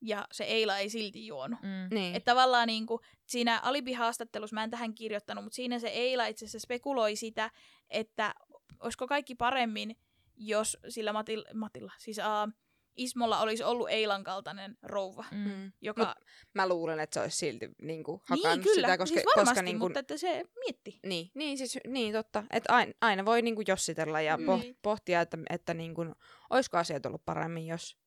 [0.05, 1.59] Ja se Eila ei silti juonut.
[1.61, 1.95] Mm.
[1.95, 2.15] Niin.
[2.15, 6.45] Että tavallaan niin kuin, siinä Alibi-haastattelussa, mä en tähän kirjoittanut, mutta siinä se Eila itse
[6.45, 7.51] asiassa spekuloi sitä,
[7.89, 8.35] että
[8.79, 9.95] olisiko kaikki paremmin,
[10.35, 12.53] jos sillä Matil, Matilla, siis uh,
[12.95, 15.37] Ismolla olisi ollut Eilan kaltainen rouva, Mm.
[15.37, 15.71] Mm.
[15.81, 16.05] joka...
[16.05, 19.49] Mut mä luulen, että se olisi silti niinku, niin, hakannut kyllä, sitä, koska, siis varmasti,
[19.49, 20.99] koska niinku, mutta että se mietti.
[21.05, 22.43] niin, niin, siis, niin, totta.
[22.51, 24.77] Että aina, aina voi niinku jossitella ja Niin.
[24.81, 26.01] pohtia, että, että niinku,
[26.49, 27.97] olisiko asiat ollut paremmin, jos,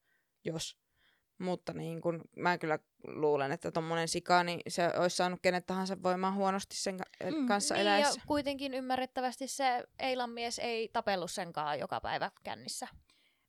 [0.44, 0.76] jos.
[1.39, 6.03] Mutta niin kun, mä kyllä luulen, että tommonen sika, niin se olisi saanut kenet tahansa
[6.03, 8.20] voimaan huonosti sen ka- Mm, kanssa Niin, eläessä.
[8.20, 12.89] ja kuitenkin ymmärrettävästi se Eilan mies ei tapellut senkaan joka päivä kännissä.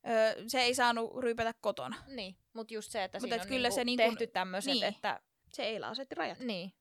[0.10, 1.96] Öö, se ei saanut ryypätä kotona.
[2.08, 4.74] Niin, mutta just se, että Mut siinä et on kyllä niinku se niinku- tehty tämmöiset,
[4.74, 4.84] niin.
[4.84, 5.20] että
[5.54, 6.40] Se Eila asetti rajat.
[6.40, 6.74] niin.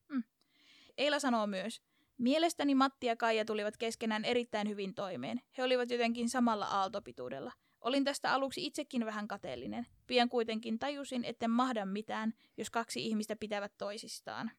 [0.97, 1.81] Eila sanoo myös,
[2.17, 5.41] Mielestäni Matti ja Kaija tulivat keskenään erittäin hyvin toimeen.
[5.57, 7.51] He olivat jotenkin samalla aaltopituudella.
[7.81, 9.87] Olin tästä aluksi itsekin vähän kateellinen.
[10.07, 14.51] Pian kuitenkin tajusin, etten mahda mitään, jos kaksi ihmistä pitävät toisistaan.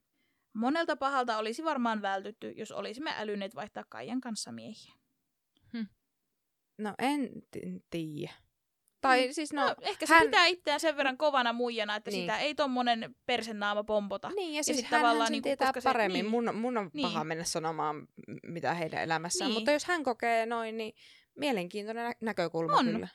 [0.53, 4.93] Monelta pahalta olisi varmaan vältytty, jos olisimme älyneet vaihtaa Kaijan kanssa miehiä.
[6.79, 7.57] No en t-
[7.91, 8.33] tiedä.
[9.01, 9.33] Tai Mm.
[9.33, 12.21] siis No, no, ehkä se hän- pitää itseään sen verran kovana muijana, että Niin.
[12.23, 14.29] sitä ei tommonen persennaama pompota.
[14.37, 16.13] Niin, ja Ja siis sit hän, tavallaan hän niinku, tietää koska se- paremmin.
[16.23, 16.31] niin.
[16.31, 17.03] Mun, mun on Niin.
[17.03, 18.09] paha mennä sanomaan,
[18.43, 19.49] mitä heidän elämässään.
[19.51, 19.59] Niin.
[19.61, 20.95] Mutta jos hän kokee noin, niin
[21.39, 22.87] mielenkiintoinen nä- näkökulma On.
[22.87, 23.09] kyllä.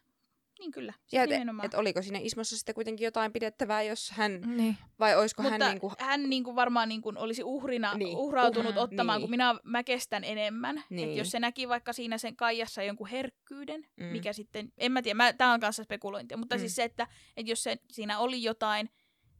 [0.59, 1.65] Niin kyllä, siis Ja et, nimenomaan.
[1.65, 4.77] et oliko siinä Ismossa sitten kuitenkin jotain pidettävää, jos hän, Niin.
[4.99, 8.05] vai olisiko Mutta hän niinku, hän niinku varmaan niinku olisi uhrina Niin.
[8.05, 8.17] niin.
[8.17, 9.23] uhrautunut Uhm, ottamaan, niin.
[9.23, 10.75] kun minä mä kestän enemmän.
[10.75, 10.85] Niin.
[10.89, 11.09] Niin.
[11.09, 14.05] Et jos se näki vaikka siinä sen Kaijassa jonkun herkkyyden, Mm.
[14.05, 16.59] mikä sitten, en mä tiedä, mä, tää on kanssa spekulointia, mutta Mm.
[16.59, 17.07] siis se, että,
[17.37, 18.89] että jos se, siinä oli jotain,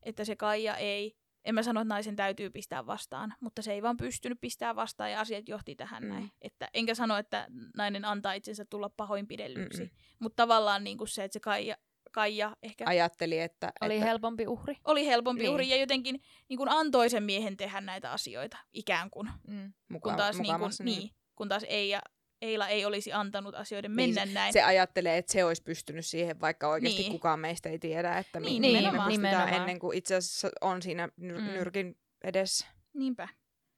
[0.03, 1.15] että se Kaija ei,
[1.45, 5.11] en mä sano, että naisen täytyy pistää vastaan, mutta se ei vaan pystynyt pistää vastaan
[5.11, 6.09] ja asiat johti tähän Mm.
[6.09, 6.31] näin.
[6.41, 9.97] Että, enkä sano, että nainen antaa itsensä tulla pahoinpidellyksi, Mm-mm.
[10.19, 11.75] mutta tavallaan niin kuin se, että se Kaija,
[12.11, 13.71] Kaija ehkä ajatteli, että...
[13.81, 14.77] Oli että, helpompi uhri.
[14.85, 15.47] oli helpompi Niin.
[15.47, 15.53] niin.
[15.53, 19.29] uhri ja jotenkin niin kuin antoi sen miehen tehdä näitä asioita ikään kuin.
[19.47, 19.73] Mm.
[19.89, 22.01] muka, Kun taas, niin kuin, mukamas, niin, kun taas Eila,
[22.43, 24.53] Eila ei olisi antanut asioiden mennä Niin, näin.
[24.53, 27.11] Se ajattelee, että se olisi pystynyt siihen, vaikka oikeasti Niin.
[27.11, 29.07] kukaan meistä ei tiedä, että mi- Niin, mihin me nimenomaan.
[29.09, 29.61] pystytään Nimenomaan.
[29.61, 31.45] ennen kuin itse asiassa on siinä nyr- Mm.
[31.53, 32.65] nyrkin edessä.
[32.93, 33.27] Niinpä.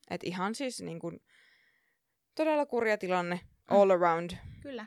[0.09, 1.19] Et ihan siis niin kuin,
[2.35, 3.77] todella kurja tilanne Mm.
[3.77, 4.31] all around.
[4.61, 4.85] Kyllä.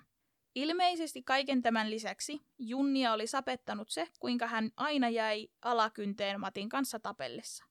[0.55, 6.99] Ilmeisesti kaiken tämän lisäksi Junnia oli sapettanut se, kuinka hän aina jäi alakynteen Matin kanssa
[7.01, 7.64] tapellessa.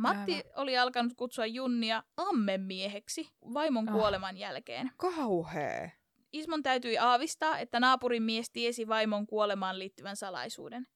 [0.00, 0.52] Matti Aivan.
[0.56, 3.94] oli alkanut kutsua Junnia ammemieheksi vaimon Ah.
[3.94, 4.90] kuoleman jälkeen.
[4.96, 5.90] Kauhea.
[6.32, 10.86] Ismon täytyi aavistaa, että naapurin mies tiesi vaimon kuolemaan liittyvän salaisuuden.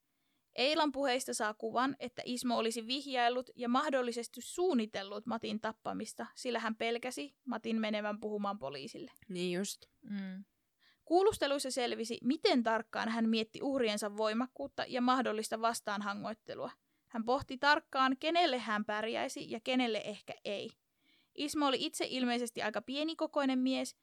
[0.57, 6.77] Eilan puheista saa kuvan, että Ismo olisi vihjaillut ja mahdollisesti suunnitellut Matin tappamista, sillä hän
[6.77, 9.11] pelkäsi Matin menevän puhumaan poliisille.
[9.29, 9.87] Niin just.
[10.03, 10.45] Mm.
[11.05, 16.71] Kuulusteluissa selvisi, miten tarkkaan hän mietti uhriensa voimakkuutta ja mahdollista vastaanhangoittelua.
[17.15, 20.71] Hän pohti tarkkaan, kenelle hän pärjäisi ja kenelle ehkä ei.
[21.35, 23.97] Ismo oli itse ilmeisesti aika pienikokoinen mies,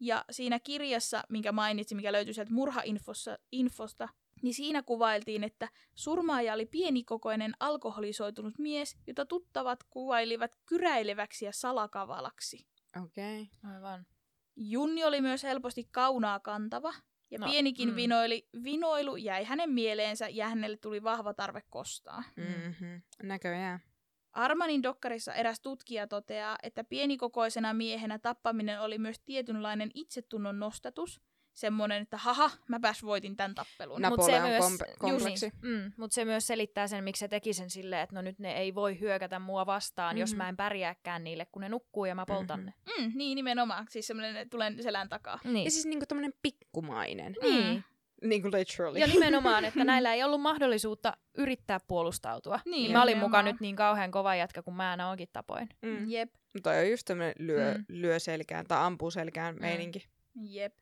[0.00, 4.08] ja siinä kirjassa, minkä mainitsin, mikä löytyy sieltä murhainfosta, infosta,
[4.42, 12.66] niin siinä kuvailtiin, että surmaaja oli pienikokoinen alkoholisoitunut mies, jota tuttavat kuvailivat kyräileväksi ja salakavalaksi.
[13.04, 13.42] Okei.
[13.42, 13.74] Okay.
[13.74, 14.06] Aivan.
[14.56, 16.94] Junni oli myös helposti kaunaa kantava,
[17.30, 17.92] ja No, pienikin mm.
[17.92, 17.96] mm.
[17.96, 22.22] vinoili, vinoilu jäi hänen mieleensä ja hänelle tuli vahva tarve kostaa.
[22.36, 23.02] Mm-hmm.
[23.22, 23.80] Näköjään.
[24.32, 31.20] Armanin dokkarissa eräs tutkija toteaa, että pienikokoisena miehenä tappaminen oli myös tietynlainen itsetunnon nostatus,
[31.58, 34.02] semmoinen, että haha, mäpäs voitin tämän tappelun.
[34.02, 34.10] No.
[34.10, 35.52] Mut se myös, kompe- kompleksi.
[35.62, 38.38] Niin, mm, mutta se myös selittää sen, miksi se teki sen silleen, että no nyt
[38.38, 40.20] ne ei voi hyökätä mua vastaan, mm-hmm.
[40.20, 40.38] jos Mhm.
[40.38, 42.66] mä en pärjääkään niille, kun ne nukkuu ja mä poltan Mhm.
[42.66, 42.72] ne.
[43.06, 43.86] Mm, niin, nimenomaan.
[43.90, 45.38] Siis semmoinen, että tulen selän takaa.
[45.44, 45.64] Niin.
[45.64, 47.34] Ja siis niinku tommonen pikkumainen.
[47.42, 47.84] niin.
[48.24, 48.98] Niinku literally.
[48.98, 52.60] Ja nimenomaan, että näillä ei ollut mahdollisuutta yrittää puolustautua.
[52.64, 55.68] Niin, Niin, mä olin mukaan nyt niin kauhean kova jätkä, kun mä onkin tapoin.
[55.82, 56.10] Mm.
[56.10, 56.30] Jep,
[56.62, 57.84] Toi on just tämmönen lyö, Mm.
[57.88, 59.60] lyö selkään tai ampuu selkään Mm.
[59.60, 60.08] meininki.
[60.42, 60.74] jep.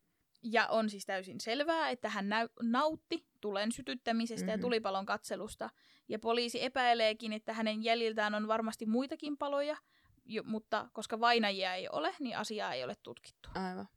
[0.50, 4.52] Ja on siis täysin selvää, että hän näy- nautti tulen sytyttämisestä mm-hmm.
[4.52, 4.58] Mhm.
[4.58, 5.70] ja tulipalon katselusta.
[6.08, 9.76] Ja poliisi epäileekin, että hänen jäljiltään on varmasti muitakin paloja,
[10.24, 13.48] jo, mutta koska vainajia ei ole, niin asiaa ei ole tutkittu.
[13.54, 13.88] Aivan.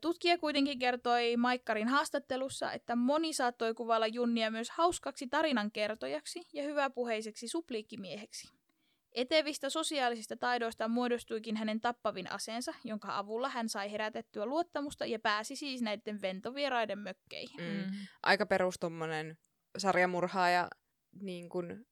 [0.00, 7.48] Tutkija kuitenkin kertoi Maikkarin haastattelussa, että moni saattoi kuvailla Junnia myös hauskaksi tarinankertojaksi ja hyväpuheiseksi
[7.48, 8.55] supliikkimieheksi.
[9.16, 15.56] Etevistä sosiaalisista taidoista muodostuikin hänen tappavin aseensa, jonka avulla hän sai herätettyä luottamusta ja pääsi
[15.56, 17.60] siis näiden ventovieraiden mökkeihin.
[17.60, 17.92] Mm.
[18.22, 19.38] Aika perus tommonen
[19.78, 20.68] sarjamurhaaja
[21.20, 21.86] niin kun, niin,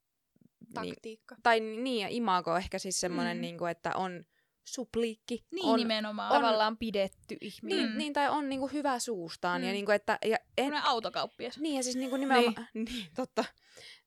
[0.75, 1.37] Taktiikka.
[1.43, 3.39] tai niin, ja imago ehkä siis semmonen, Mm.
[3.39, 3.41] mm.
[3.41, 4.25] niin kun, että on
[4.65, 5.45] supliikki.
[5.53, 6.33] Niin on, nimenomaan.
[6.33, 7.79] on- Tavallaan pidetty ihminen.
[7.79, 7.99] Niin, Mm.
[7.99, 9.61] niin, tai on niinku hyvä suustaan.
[9.61, 9.67] Mm.
[9.67, 11.59] Ja niinku, että, ja en, Semmoinen autokauppias.
[11.59, 13.45] niin, ja siis niinku nimenomaan, niin, niin totta.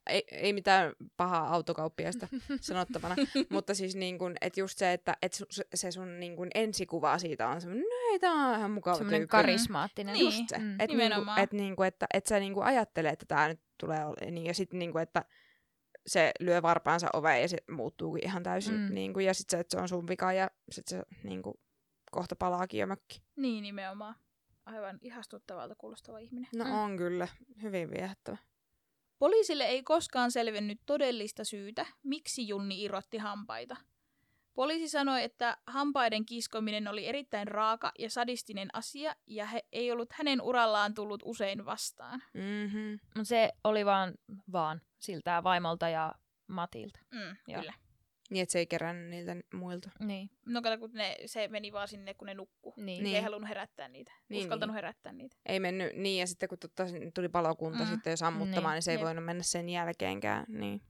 [0.09, 2.27] ei, ei mitään pahaa autokauppiasta
[2.61, 3.15] sanottavana,
[3.49, 7.17] mutta siis niin kuin, että just se, että et su, se- sun niin kuin ensikuva
[7.17, 9.31] siitä on semmoinen, no ei, tää on ihan mukava Semmoinen tyyppi.
[9.31, 10.13] karismaattinen.
[10.13, 10.25] Niin.
[10.25, 10.57] Just se.
[10.57, 10.71] Mm.
[10.71, 11.39] Että niinku, Nimenomaan.
[11.39, 14.79] et niinku, että et sä niinku ajattelee, että tää nyt tulee ole, niin, ja sitten
[14.79, 15.25] niinku, että
[16.08, 18.76] se lyö varpaansa oveen ja se muuttuukin ihan täysin.
[18.76, 18.82] Mm.
[18.82, 18.93] Mm.
[18.93, 21.60] Niinku, ja sitten se, että se on sun vika ja sitten se niinku,
[22.12, 23.22] kohta palaakin jo mökki.
[23.36, 24.16] Niin nimenomaan.
[24.66, 26.49] Aivan ihastuttavalta kuulostava ihminen.
[26.56, 26.72] No mm.
[26.72, 27.28] on kyllä.
[27.62, 28.38] Hyvin viehättävä.
[29.20, 33.76] Poliisille ei koskaan selvennyt todellista syytä, miksi Junni irrotti hampaita.
[34.54, 40.14] Poliisi sanoi, että hampaiden kiskominen oli erittäin raaka ja sadistinen asia, ja he ei ollut
[40.14, 42.24] hänen urallaan tullut usein vastaan.
[42.34, 42.99] Mm-hmm.
[43.18, 44.14] Mut se oli vaan,
[44.51, 46.14] vaan siltä vaimolta ja
[46.47, 46.99] Matilta.
[47.14, 47.62] Mm, Joo.
[47.62, 47.74] kyllä.
[48.30, 49.89] Niin, että se ei kerännyt niiltä muilta.
[49.99, 50.30] Niin.
[50.45, 52.74] No kato, kun ne, se meni vaan sinne, kun ne nukkuu.
[52.78, 52.86] Niin.
[52.86, 53.04] Niin.
[53.04, 53.12] Niin.
[53.14, 54.12] Se ei halunnut herättää niitä.
[54.12, 54.76] Niin, Niin, Uskaltanut niin.
[54.76, 55.36] herättää niitä.
[55.45, 56.84] Ei mennyt niin, ja sitten kun totta,
[57.16, 57.89] tuli palokunta Mm.
[57.89, 59.04] sitten jo sammuttamaan, Niin, niin, niin se ei jep.
[59.06, 60.45] voinut mennä sen jälkeenkään.
[60.47, 60.82] Niin.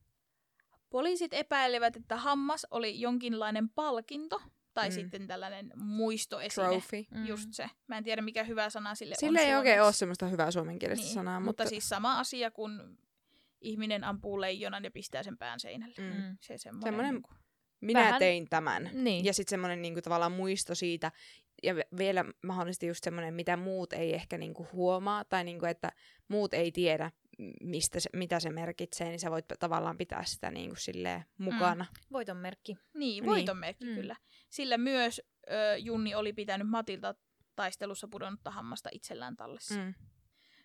[0.94, 4.42] Poliisit epäilevät, että hammas oli jonkinlainen palkinto
[4.74, 4.94] tai Mm.
[4.94, 6.68] sitten tällainen muistoesine.
[6.68, 7.06] Trophy.
[7.12, 7.26] Mm.
[7.28, 7.70] Just se.
[7.88, 11.06] Mä en tiedä, mikä hyvä sana sille Sille on ei oikein ole semmoista hyvää suomenkielistä
[11.06, 11.46] Niin, sanaa, mutta...
[11.64, 12.98] mutta, siis sama asia, kun
[13.62, 15.96] ihminen ampuu leijonan ja pistää sen pään seinälle.
[15.98, 16.22] Mm.
[16.22, 16.38] Mm.
[16.42, 16.88] Se semmoinen.
[16.88, 17.38] Semmoinen- Niin kuin,
[17.82, 18.90] minä vähän- tein tämän.
[18.94, 19.26] Niin.
[19.26, 21.12] Ja sitten semmoinen niinku, tavallaan muisto siitä,
[21.64, 25.92] ja vielä mahdollisesti just semmoinen, mitä muut ei ehkä niinku, huomaa, tai niinku, että
[26.28, 27.12] muut ei tiedä,
[27.62, 31.86] mistä se, mitä se merkitsee, niin sä voit tavallaan pitää sitä niinku, silleen mukana.
[32.12, 32.74] Voiton merkki.
[32.74, 33.26] niin, Niin.
[33.26, 33.96] voitonmerkki Mm.
[33.96, 34.16] kyllä.
[34.50, 37.16] Sillä myös ö, Junni oli pitänyt Matilta
[37.56, 39.76] taistelussa pudonnutta hammasta itsellään tallessa.
[39.76, 39.82] Mm.
[39.82, 39.94] Mm.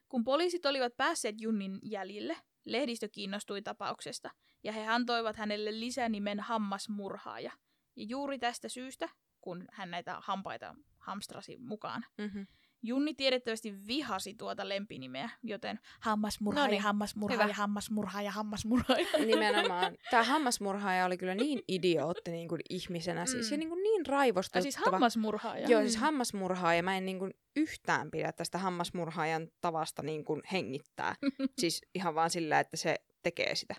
[0.09, 4.31] Kun poliisit olivat päässeet Junnin jäljille, lehdistö kiinnostui tapauksesta,
[4.65, 7.53] ja he antoivat hänelle lisänimen hammasmurhaaja.
[7.97, 9.09] Ja juuri tästä syystä,
[9.41, 10.75] kun hän näitä hampaita
[11.09, 12.47] hamstrasi mukaan, Mm-hmm.
[12.83, 17.55] Junni tiedettävästi vihasi tuota lempinimeä, joten hammasmurhaaja, Noniin, hammasmurhaaja, hyvä.
[17.55, 19.07] hammasmurhaaja, hammasmurhaaja.
[19.27, 19.97] Nimenomaan.
[20.11, 23.55] Tämä hammasmurhaaja oli kyllä niin idiootti niin kuin ihmisenä, siis, Mm.
[23.55, 24.63] ja niin, kuin niin Ja raivostuttava.
[24.63, 25.69] siis hammasmurhaaja.
[25.69, 26.83] Joo, siis hammasmurhaaja.
[26.83, 31.15] Mä en niin kuin yhtään pidä tästä hammasmurhaajan tavasta niin kuin hengittää.
[31.61, 33.75] siis ihan vaan sillä, että se tekee sitä.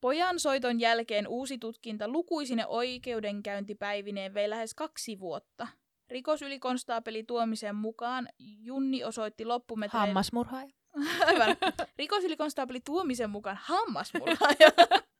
[0.00, 5.68] Pojan soiton jälkeen uusi tutkinta lukuisine oikeudenkäyntipäivineen vei lähes kaksi vuotta.
[6.10, 10.06] Rikosylikonstaapeli Tuomisen mukaan Junni osoitti loppumetreillä...
[10.06, 10.70] Hammasmurhaaja.
[11.26, 11.56] Aivan.
[11.98, 14.70] Rikosylikonstaapeli Tuomisen mukaan hammasmurhaaja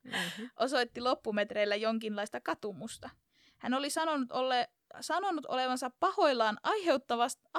[0.07, 0.51] Mm-hmm.
[0.65, 3.11] osoitti loppumetreillä jonkinlaista katumusta.
[3.59, 4.69] Hän oli sanonut, ole,
[5.01, 6.73] sanonut olevansa pahoillaan joo.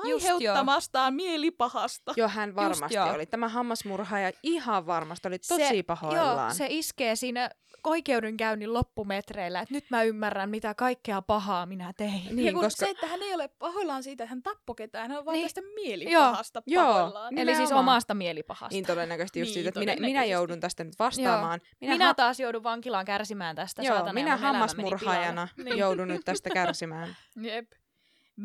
[0.04, 2.14] aiheuttamastaan mielipahasta.
[2.18, 3.14] Joo, hän varmasti joo.
[3.14, 3.26] oli.
[3.26, 6.48] Tämä hammasmurhaaja ihan varmasti oli tosi Se- pahoillaan.
[6.48, 7.50] Joo, se iskee siinä
[7.84, 12.26] oikeudenkäynnin loppumetreillä, että nyt mä ymmärrän, mitä kaikkea pahaa minä tein.
[12.26, 12.86] ja niin, kun koska...
[12.86, 15.46] se, että hän ei ole pahoillaan siitä, että hän tappoi ketään, hän on vaan Niin.
[15.46, 17.38] tästä mielipahasta Joo, pahoillaan.
[17.38, 18.74] Eli siis omasta mielipahasta.
[18.76, 21.62] Niin todennäköisesti just Niin, siitä, että minä, minä joudun tästä nyt vastaamaan.
[21.82, 23.82] Minä, minä taas joudun vankilaan kärsimään tästä.
[23.82, 25.48] joo, saatana, ja minä hammasmurhaajana.
[25.58, 25.78] Niin.
[25.78, 27.16] joudun nyt tästä kärsimään.
[27.36, 27.72] Jep.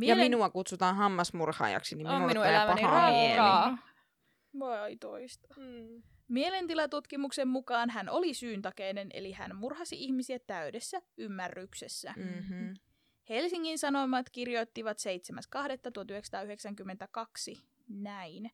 [0.00, 3.36] Ja minua kutsutaan hammasmurhaajaksi, niin On minulle minun tulee elämäni paha mieli.
[3.36, 3.78] raakaa.
[4.58, 5.48] Vai toista.
[5.56, 6.02] Mm.
[6.28, 12.14] Mielentilatutkimuksen mukaan hän oli syyntakeinen, eli hän murhasi ihmisiä täydessä ymmärryksessä.
[12.16, 12.74] Mm-hmm.
[13.28, 14.96] Helsingin Sanomat kirjoittivat
[17.54, 18.50] 7.2.1992 näin.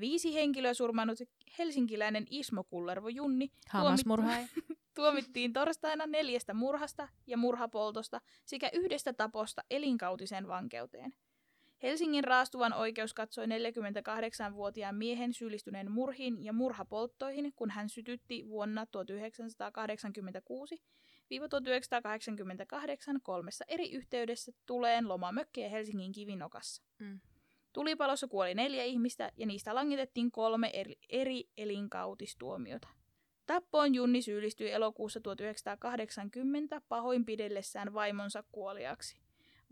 [0.00, 1.18] Viisi henkilöä surmannut
[1.58, 4.46] helsinkiläinen Ismo Kullervo Junni Hammasmurhaaja.
[4.94, 11.12] tuomittiin torstaina neljästä murhasta ja murhapoltosta sekä yhdestä taposta elinkautiseen vankeuteen.
[11.82, 18.88] Helsingin raastuvan oikeus katsoi 48-vuotiaan miehen syyllistyneen murhiin ja murhapolttoihin, kun hän sytytti vuonna 1986-1988
[23.22, 26.82] kolmessa eri yhteydessä tuleen lomamökkejä Helsingin Kivinokassa.
[26.98, 27.20] Mm.
[27.72, 32.88] Tulipalossa kuoli neljä ihmistä ja niistä langitettiin kolme eri, eri elinkautistuomiota.
[33.46, 39.18] Tappoon Junni syyllistyi elokuussa 1980 pahoinpidellessään vaimonsa kuoliaksi.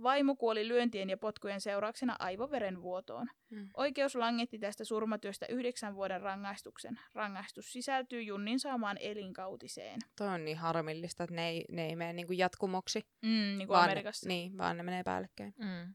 [0.03, 3.27] Vaimo kuoli lyöntien ja potkujen seurauksena aivoverenvuotoon.
[3.51, 3.69] Mm.
[3.77, 7.01] Oikeus langetti tästä surmatyöstä yhdeksän vuoden rangaistuksen.
[7.15, 10.01] Rangaistus sisältyy Junnin saamaan elinkautiseen.
[10.19, 13.01] Toi on niin harmillista, että ne ei, ne ei mene niinku jatkumoksi.
[13.23, 14.29] Mm, niin kuin vaan, Amerikassa.
[14.29, 15.55] Niin, vaan ne menee päällekkäin.
[15.59, 15.95] Mm.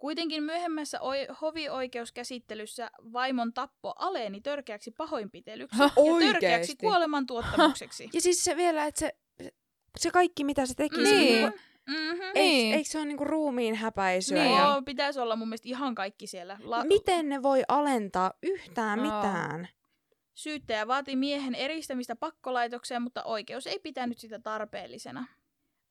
[0.00, 6.76] Kuitenkin myöhemmässä oi- hovioikeuskäsittelyssä vaimon tappo aleni törkeäksi pahoinpitelyksi Hah, ja törkeäksi oikeesti?
[6.76, 8.10] kuolemantuottamukseksi.
[8.12, 9.12] Ja siis se vielä, että se,
[9.98, 11.42] se kaikki mitä se teki, se Niin.
[11.42, 12.22] niinku, Mm-hmm.
[12.22, 12.74] eikö, Niin.
[12.74, 14.42] eikö se ole niinku ruumiin häpäisyä?
[14.44, 14.54] Niin.
[14.56, 16.58] Ja Joo, pitäisi olla mun mielestä ihan kaikki siellä.
[16.62, 19.16] La- miten ne voi alentaa yhtään Joo.
[19.16, 19.68] mitään?
[20.34, 25.26] Syyttäjä vaati miehen eristämistä pakkolaitokseen, mutta oikeus ei pitänyt sitä tarpeellisena.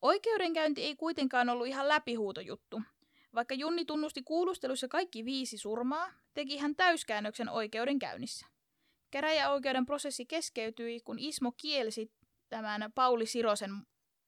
[0.02, 2.82] Oikeudenkäynti ei kuitenkaan ollut ihan läpihuutojuttu.
[3.34, 8.46] Vaikka Junni tunnusti kuulustelussa kaikki viisi surmaa, teki hän täyskäännöksen oikeudenkäynnissä.
[9.10, 12.12] Käräjäoikeuden prosessi keskeytyi, kun Ismo kielsi
[12.48, 13.70] tämän Pauli Sirosen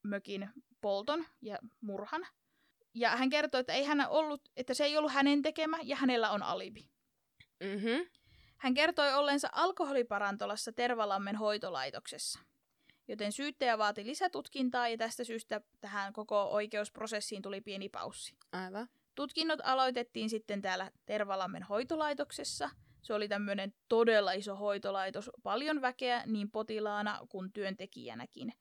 [0.03, 0.51] mökin
[0.81, 2.27] polton ja murhan.
[2.95, 6.31] Ja hän kertoi, että, ei hän ollut, että se ei ollut hänen tekemä ja hänellä
[6.31, 6.91] on alibi.
[7.61, 8.07] Mm-hmm.
[8.57, 12.39] Hän kertoi ollensa alkoholiparantolassa Tervalammen hoitolaitoksessa.
[13.09, 18.37] Joten syyttäjä vaati lisätutkintaa ja tästä syystä tähän koko oikeusprosessiin tuli pieni paussi.
[18.53, 18.89] Aivan.
[19.15, 22.71] Tutkinnot aloitettiin sitten täällä Tervalammen hoitolaitoksessa.
[23.03, 28.53] Se oli tämmöinen todella iso hoitolaitos, paljon väkeä niin potilaana kuin työntekijänäkin.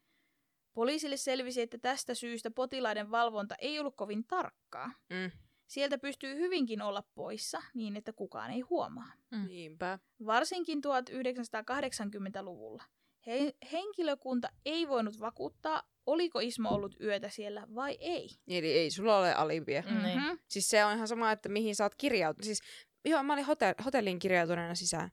[0.74, 4.92] Poliisille selvisi, että tästä syystä potilaiden valvonta ei ollut kovin tarkkaa.
[5.10, 5.32] Mm.
[5.68, 9.14] Sieltä pystyy hyvinkin olla poissa niin, että kukaan ei huomaa.
[9.32, 9.48] Mm.
[9.48, 10.00] Niinpä.
[10.26, 12.84] Varsinkin 1980-luvulla.
[13.28, 18.30] He- henkilökunta ei voinut vakuuttaa, oliko Ismo ollut yötä siellä vai ei.
[18.48, 19.84] Eli ei sulla ole alibia.
[19.90, 20.04] Mm.
[20.04, 20.22] Niin.
[20.48, 22.46] Siis se on ihan sama, että mihin sä oot kirjautunut.
[22.46, 22.60] Siis,
[23.06, 25.10] joo, mä olin hotel- hotelliin kirjautuneena sisään.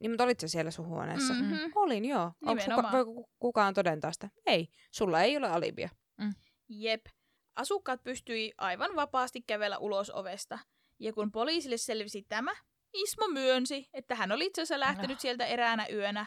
[0.00, 1.34] Niin, mutta olit sä siellä sun huoneessa?
[1.34, 1.40] Mm.
[1.40, 1.72] Mm-hmm.
[1.74, 2.32] Olin, joo.
[2.46, 4.28] Onko kuka, kukaan todentaa sitä?
[4.46, 4.68] Ei.
[4.94, 5.88] Sulla ei ole alibia.
[6.68, 7.06] Jep.
[7.56, 10.58] Asukkaat pystyi aivan vapaasti kävellä ulos ovesta.
[10.98, 12.52] Ja kun poliisille selvisi tämä,
[12.94, 15.20] Ismo myönsi, että hän oli itse asiassa lähtenyt No.
[15.20, 16.26] sieltä eräänä yönä.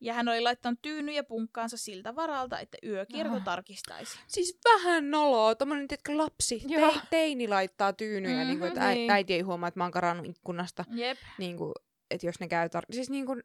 [0.00, 3.40] Ja hän oli laittanut tyynyjä punkkaansa siltä varalta, että yökierto No.
[3.40, 4.18] tarkistaisi.
[4.26, 5.54] Siis vähän noloa.
[5.54, 9.10] Tommonen, tiedätkö, lapsi, te- teini laittaa tyynyjä, mm-hmm, niin kuin, että niin.
[9.10, 10.84] äiti ei huomaa, että mä oon karannut ikkunasta.
[10.90, 11.18] Jep.
[11.38, 11.72] Niin kuin,
[12.10, 13.42] että jos ne käy tar- Siis niin kuin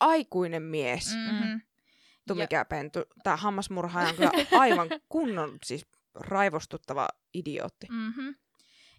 [0.00, 1.14] aikuinen mies.
[1.14, 1.20] Mm.
[1.34, 1.60] Mm-hmm.
[2.28, 2.98] Tumikäpentu.
[3.22, 4.30] Tää hammasmurhaaja on kyllä
[4.62, 7.86] aivan kunnon, siis raivostuttava idiootti.
[7.90, 8.34] Mm-hmm.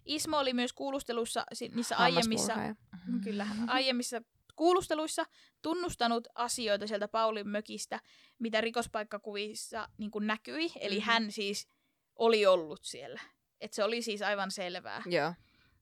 [0.04, 3.20] Ismo oli myös kuulustelussa niissä aiemmissa, Hammasmurhaaja.
[3.24, 4.22] kyllä, aiemmissa
[4.60, 5.24] kuulusteluissa
[5.62, 8.00] tunnustanut asioita sieltä Paulin mökistä,
[8.38, 10.72] mitä rikospaikkakuvissa niin kuin näkyi.
[10.80, 11.04] Eli Mhm.
[11.04, 11.68] hän siis
[12.16, 13.20] oli ollut siellä.
[13.60, 15.02] Et se oli siis aivan selvää.
[15.06, 15.32] Joo.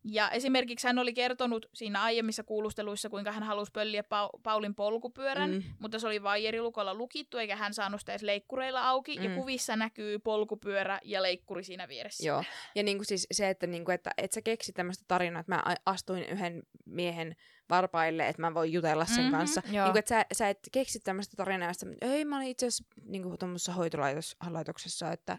[0.04, 5.50] Ja esimerkiksi hän oli kertonut siinä aiemmissa kuulusteluissa, kuinka hän halusi pölliä pa- Paulin polkupyörän,
[5.50, 5.62] Mm.
[5.78, 9.14] mutta se oli vaijerilukolla lukittu, eikä hän saanut sitä edes leikkureilla auki.
[9.14, 9.34] Ja Mm.
[9.34, 12.26] kuvissa näkyy polkupyörä ja leikkuri siinä vieressä.
[12.28, 12.44] Joo.
[12.74, 16.22] Ja niinku siis se, että, niinku, että et sä keksi tämmöistä tarinaa, että mä astuin
[16.24, 17.36] yhden miehen
[17.70, 19.22] varpaille, että mä voin jutella sen Mhm.
[19.24, 19.36] mm-hmm.
[19.38, 19.62] kanssa.
[19.70, 19.84] Joo.
[19.84, 23.36] Niinku, että sä, sä et keksi tämmöistä tarinaa, että ei mä olin itse asiassa niinku,
[23.38, 25.38] tuommoisessa hoitolaitoksessa, että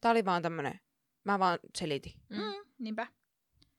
[0.00, 0.80] tää oli vaan tämmönen,
[1.24, 2.12] mä vaan selitin.
[2.30, 2.36] Mm.
[2.36, 3.06] Mm, niinpä.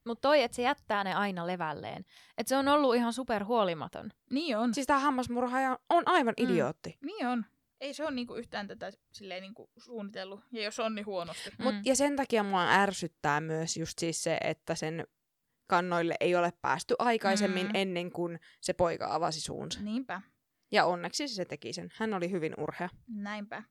[0.05, 2.05] Mutta toi, että se jättää ne aina levälleen.
[2.38, 4.11] Että se on ollut ihan super huolimaton.
[4.31, 4.73] Niin on.
[4.73, 6.45] Siis tää hammasmurhaaja on aivan Mm.
[6.45, 6.97] idiootti.
[7.01, 7.45] Niin on.
[7.81, 10.39] Ei se ole niinku yhtään tätä silleen niinku suunnitellut.
[10.51, 11.51] Ja jos on, niin huonosti.
[11.59, 11.81] Mut, Mm.
[11.86, 15.07] Ja sen takia mua ärsyttää myös just siis se, että sen
[15.68, 17.72] kannoille ei ole päästy aikaisemmin Mm.
[17.74, 19.82] ennen kuin se poika avasi suunsa.
[19.82, 20.22] Niinpä.
[20.72, 21.89] Ja onneksi se teki sen.
[21.95, 22.89] Hän oli hyvin urhea.
[23.07, 23.63] Näinpä.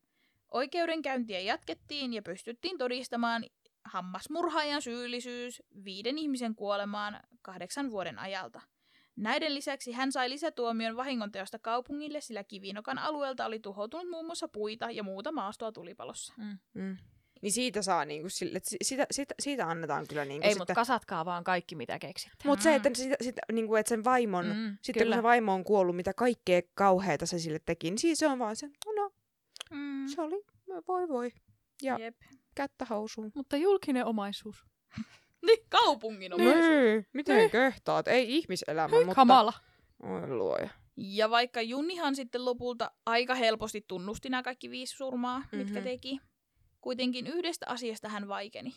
[0.50, 3.44] Oikeudenkäyntiä jatkettiin ja pystyttiin todistamaan
[3.84, 8.60] hammasmurhaajan syyllisyys viiden ihmisen kuolemaan kahdeksan vuoden ajalta.
[9.16, 14.90] Näiden lisäksi hän sai lisätuomion vahingonteosta kaupungille, sillä Kivinokan alueelta oli tuhoutunut muun muassa puita
[14.90, 16.34] ja muuta maastoa tulipalossa.
[16.36, 16.58] Mm.
[16.74, 16.96] Mm.
[17.44, 20.60] Niin siitä saa niinku sille, että si- sitä, sitä, siitä annetaan kyllä niinku Ei, sitten.
[20.60, 22.36] mutta kasatkaa vaan kaikki, mitä keksitte.
[22.44, 22.94] Mutta se, että Mm.
[22.94, 25.16] sitä, sitä, niinku, että sen vaimon, mm, Mm, sitten kyllä.
[25.16, 28.38] kun se vaimo on kuollut, mitä kaikkea kauheita se sille teki, niin siis se on
[28.38, 28.66] vaan se,
[28.96, 29.10] no
[29.70, 30.06] Mm.
[30.06, 30.42] se oli,
[30.88, 31.32] voi voi,
[31.82, 32.16] ja Jep.
[32.54, 33.32] kättä housuun.
[33.34, 34.56] Mutta julkinen omaisuus.
[35.46, 37.04] Niin, kaupungin Niin, omaisuus.
[37.12, 37.50] miten Niin.
[37.50, 38.08] kehtaat?
[38.08, 39.14] Ei ihmiselämä, Hei, mutta...
[39.14, 39.52] kamala.
[40.02, 40.68] Oi luoja.
[40.96, 45.58] Ja vaikka Junnihan sitten lopulta aika helposti tunnusti nämä kaikki viisi surmaa, mm-hmm.
[45.58, 46.20] mitkä teki,
[46.84, 48.74] kuitenkin yhdestä asiasta hän vaikeni.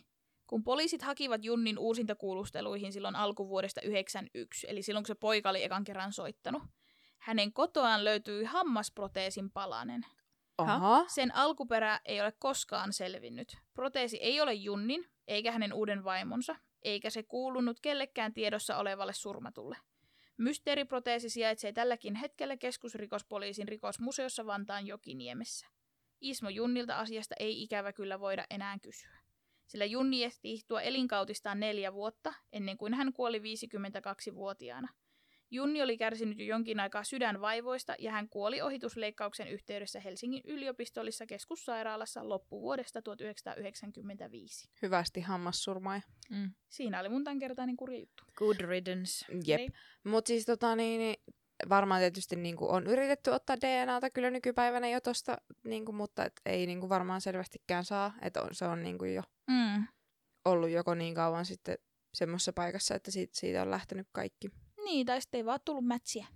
[0.48, 5.84] Kun poliisit hakivat Junnin uusintakuulusteluihin silloin alkuvuodesta 91, eli silloin kun se poika oli ekan
[5.84, 6.64] kerran soittanut,
[7.18, 10.06] hänen kotoaan löytyi hammasproteesin palanen.
[10.58, 11.06] Aha.
[11.08, 13.58] Sen alkuperä ei ole koskaan selvinnyt.
[13.74, 19.78] Proteesi ei ole Junnin, eikä hänen uuden vaimonsa, eikä se kuulunut kellekään tiedossa olevalle surmatulle.
[20.38, 25.68] Mysteeriproteesi sijaitsee tälläkin hetkellä keskusrikospoliisin rikosmuseossa Vantaan Jokiniemessä.
[26.22, 29.18] Ismo Junnilta asiasta ei ikävä kyllä voida enää kysyä.
[29.68, 34.88] Sillä Junni ehti ihtua elinkautistaan neljä vuotta, ennen kuin hän kuoli 52-vuotiaana.
[35.52, 42.30] Junni oli kärsinyt jo jonkin aikaa sydänvaivoista ja hän kuoli ohitusleikkauksen yhteydessä Helsingin yliopistollisessa keskussairaalassa
[42.30, 44.70] loppuvuodesta 1995.
[44.82, 46.02] Hyvästi hammassurmaaja.
[46.30, 46.52] Mm.
[46.70, 48.24] Siinä oli mun tämänkertainen kurja juttu.
[48.36, 49.26] Good riddance.
[49.46, 49.58] Jep.
[49.58, 49.74] Niin.
[50.04, 51.16] Mutta siis tota niin, niin
[51.70, 56.66] varmaan tietysti niinku on yritetty ottaa DNAta kyllä nykypäivänä jo tosta, niinku, mutta et ei
[56.68, 58.14] niinku varmaan selvästikään saa.
[58.22, 59.88] Että on, se on niinku jo Mm.
[60.46, 61.78] ollut joko niin kauan sitten
[62.14, 64.48] semmoisessa paikassa, että siitä, siitä on lähtenyt kaikki.
[64.86, 66.28] Niin, tai sitten ei vaan tullut mätsiä.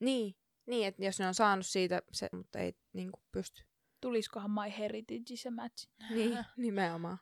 [0.00, 0.34] Niin,
[0.66, 3.62] niin että jos ne on saanut siitä se, mutta ei niinku pysty.
[4.00, 5.88] Tuliskohan My Heritage se match?
[6.10, 7.18] Niin, nimenomaan.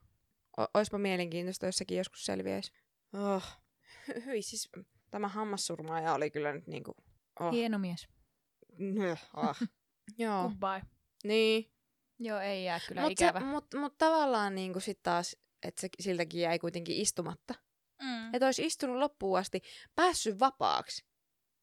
[0.59, 2.73] O- oispa mielenkiintoista, jossakin joskus selviäisi.
[3.13, 3.45] Oh.
[4.27, 4.71] Hyi, siis
[5.11, 6.95] tämä hammassurmaaja oli kyllä nyt niinku...
[7.41, 7.53] Oh.
[7.53, 8.09] Hieno mies.
[8.79, 9.59] Nöh, ah.
[10.19, 10.43] Joo.
[10.43, 10.83] Goodbye.
[11.25, 11.73] Niin.
[12.19, 13.41] Joo, ei jää kyllä Mutta ikävä.
[13.41, 17.55] mut, mut tavallaan niinku sit taas, että se siltäkin jäi kuitenkin istumatta.
[18.03, 18.35] Mm.
[18.35, 19.61] Että olisi istunut loppuun asti,
[19.95, 21.05] päässyt vapaaksi.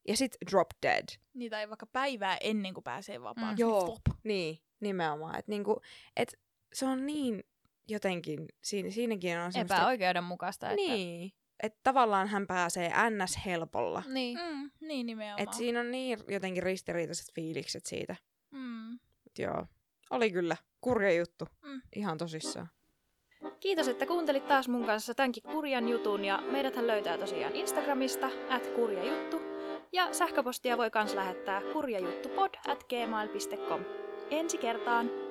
[0.08, 1.06] Ja sit drop dead.
[1.34, 3.46] Niitä ei vaikka päivää ennen kuin pääsee vapaaksi.
[3.46, 3.50] Mm.
[3.50, 3.86] niin Joo.
[3.86, 4.18] flop.
[4.24, 5.40] Niin, nimenomaan.
[5.40, 5.82] Että niinku,
[6.16, 6.40] et
[6.74, 7.44] se on niin
[7.88, 9.76] jotenkin, siinä, siinäkin on semmoista...
[9.76, 10.70] Epäoikeudenmukaista.
[10.70, 10.76] Että...
[10.76, 11.32] Niin.
[11.64, 13.40] Että tavallaan hän pääsee ns.
[13.46, 14.04] helpolla.
[14.08, 14.40] Niin.
[14.40, 15.42] Mm, niin nimenomaan.
[15.42, 18.16] Että siinä on niin jotenkin ristiriitaiset fiilikset siitä.
[18.52, 18.94] Mm.
[18.96, 19.66] Et joo,
[20.10, 21.46] oli kyllä kurja juttu.
[21.64, 21.82] Mm.
[21.96, 22.70] Ihan tosissaan.
[23.60, 28.68] Kiitos, että kuuntelit taas mun kanssa tämänkin kurjan jutun ja meidäthän löytää tosiaan Instagramista at
[28.68, 29.42] kurjajuttu
[29.94, 33.86] ja sähköpostia voi kans lähettää kurjajuttupod at gmail.com.
[34.30, 35.29] Ensi kertaan!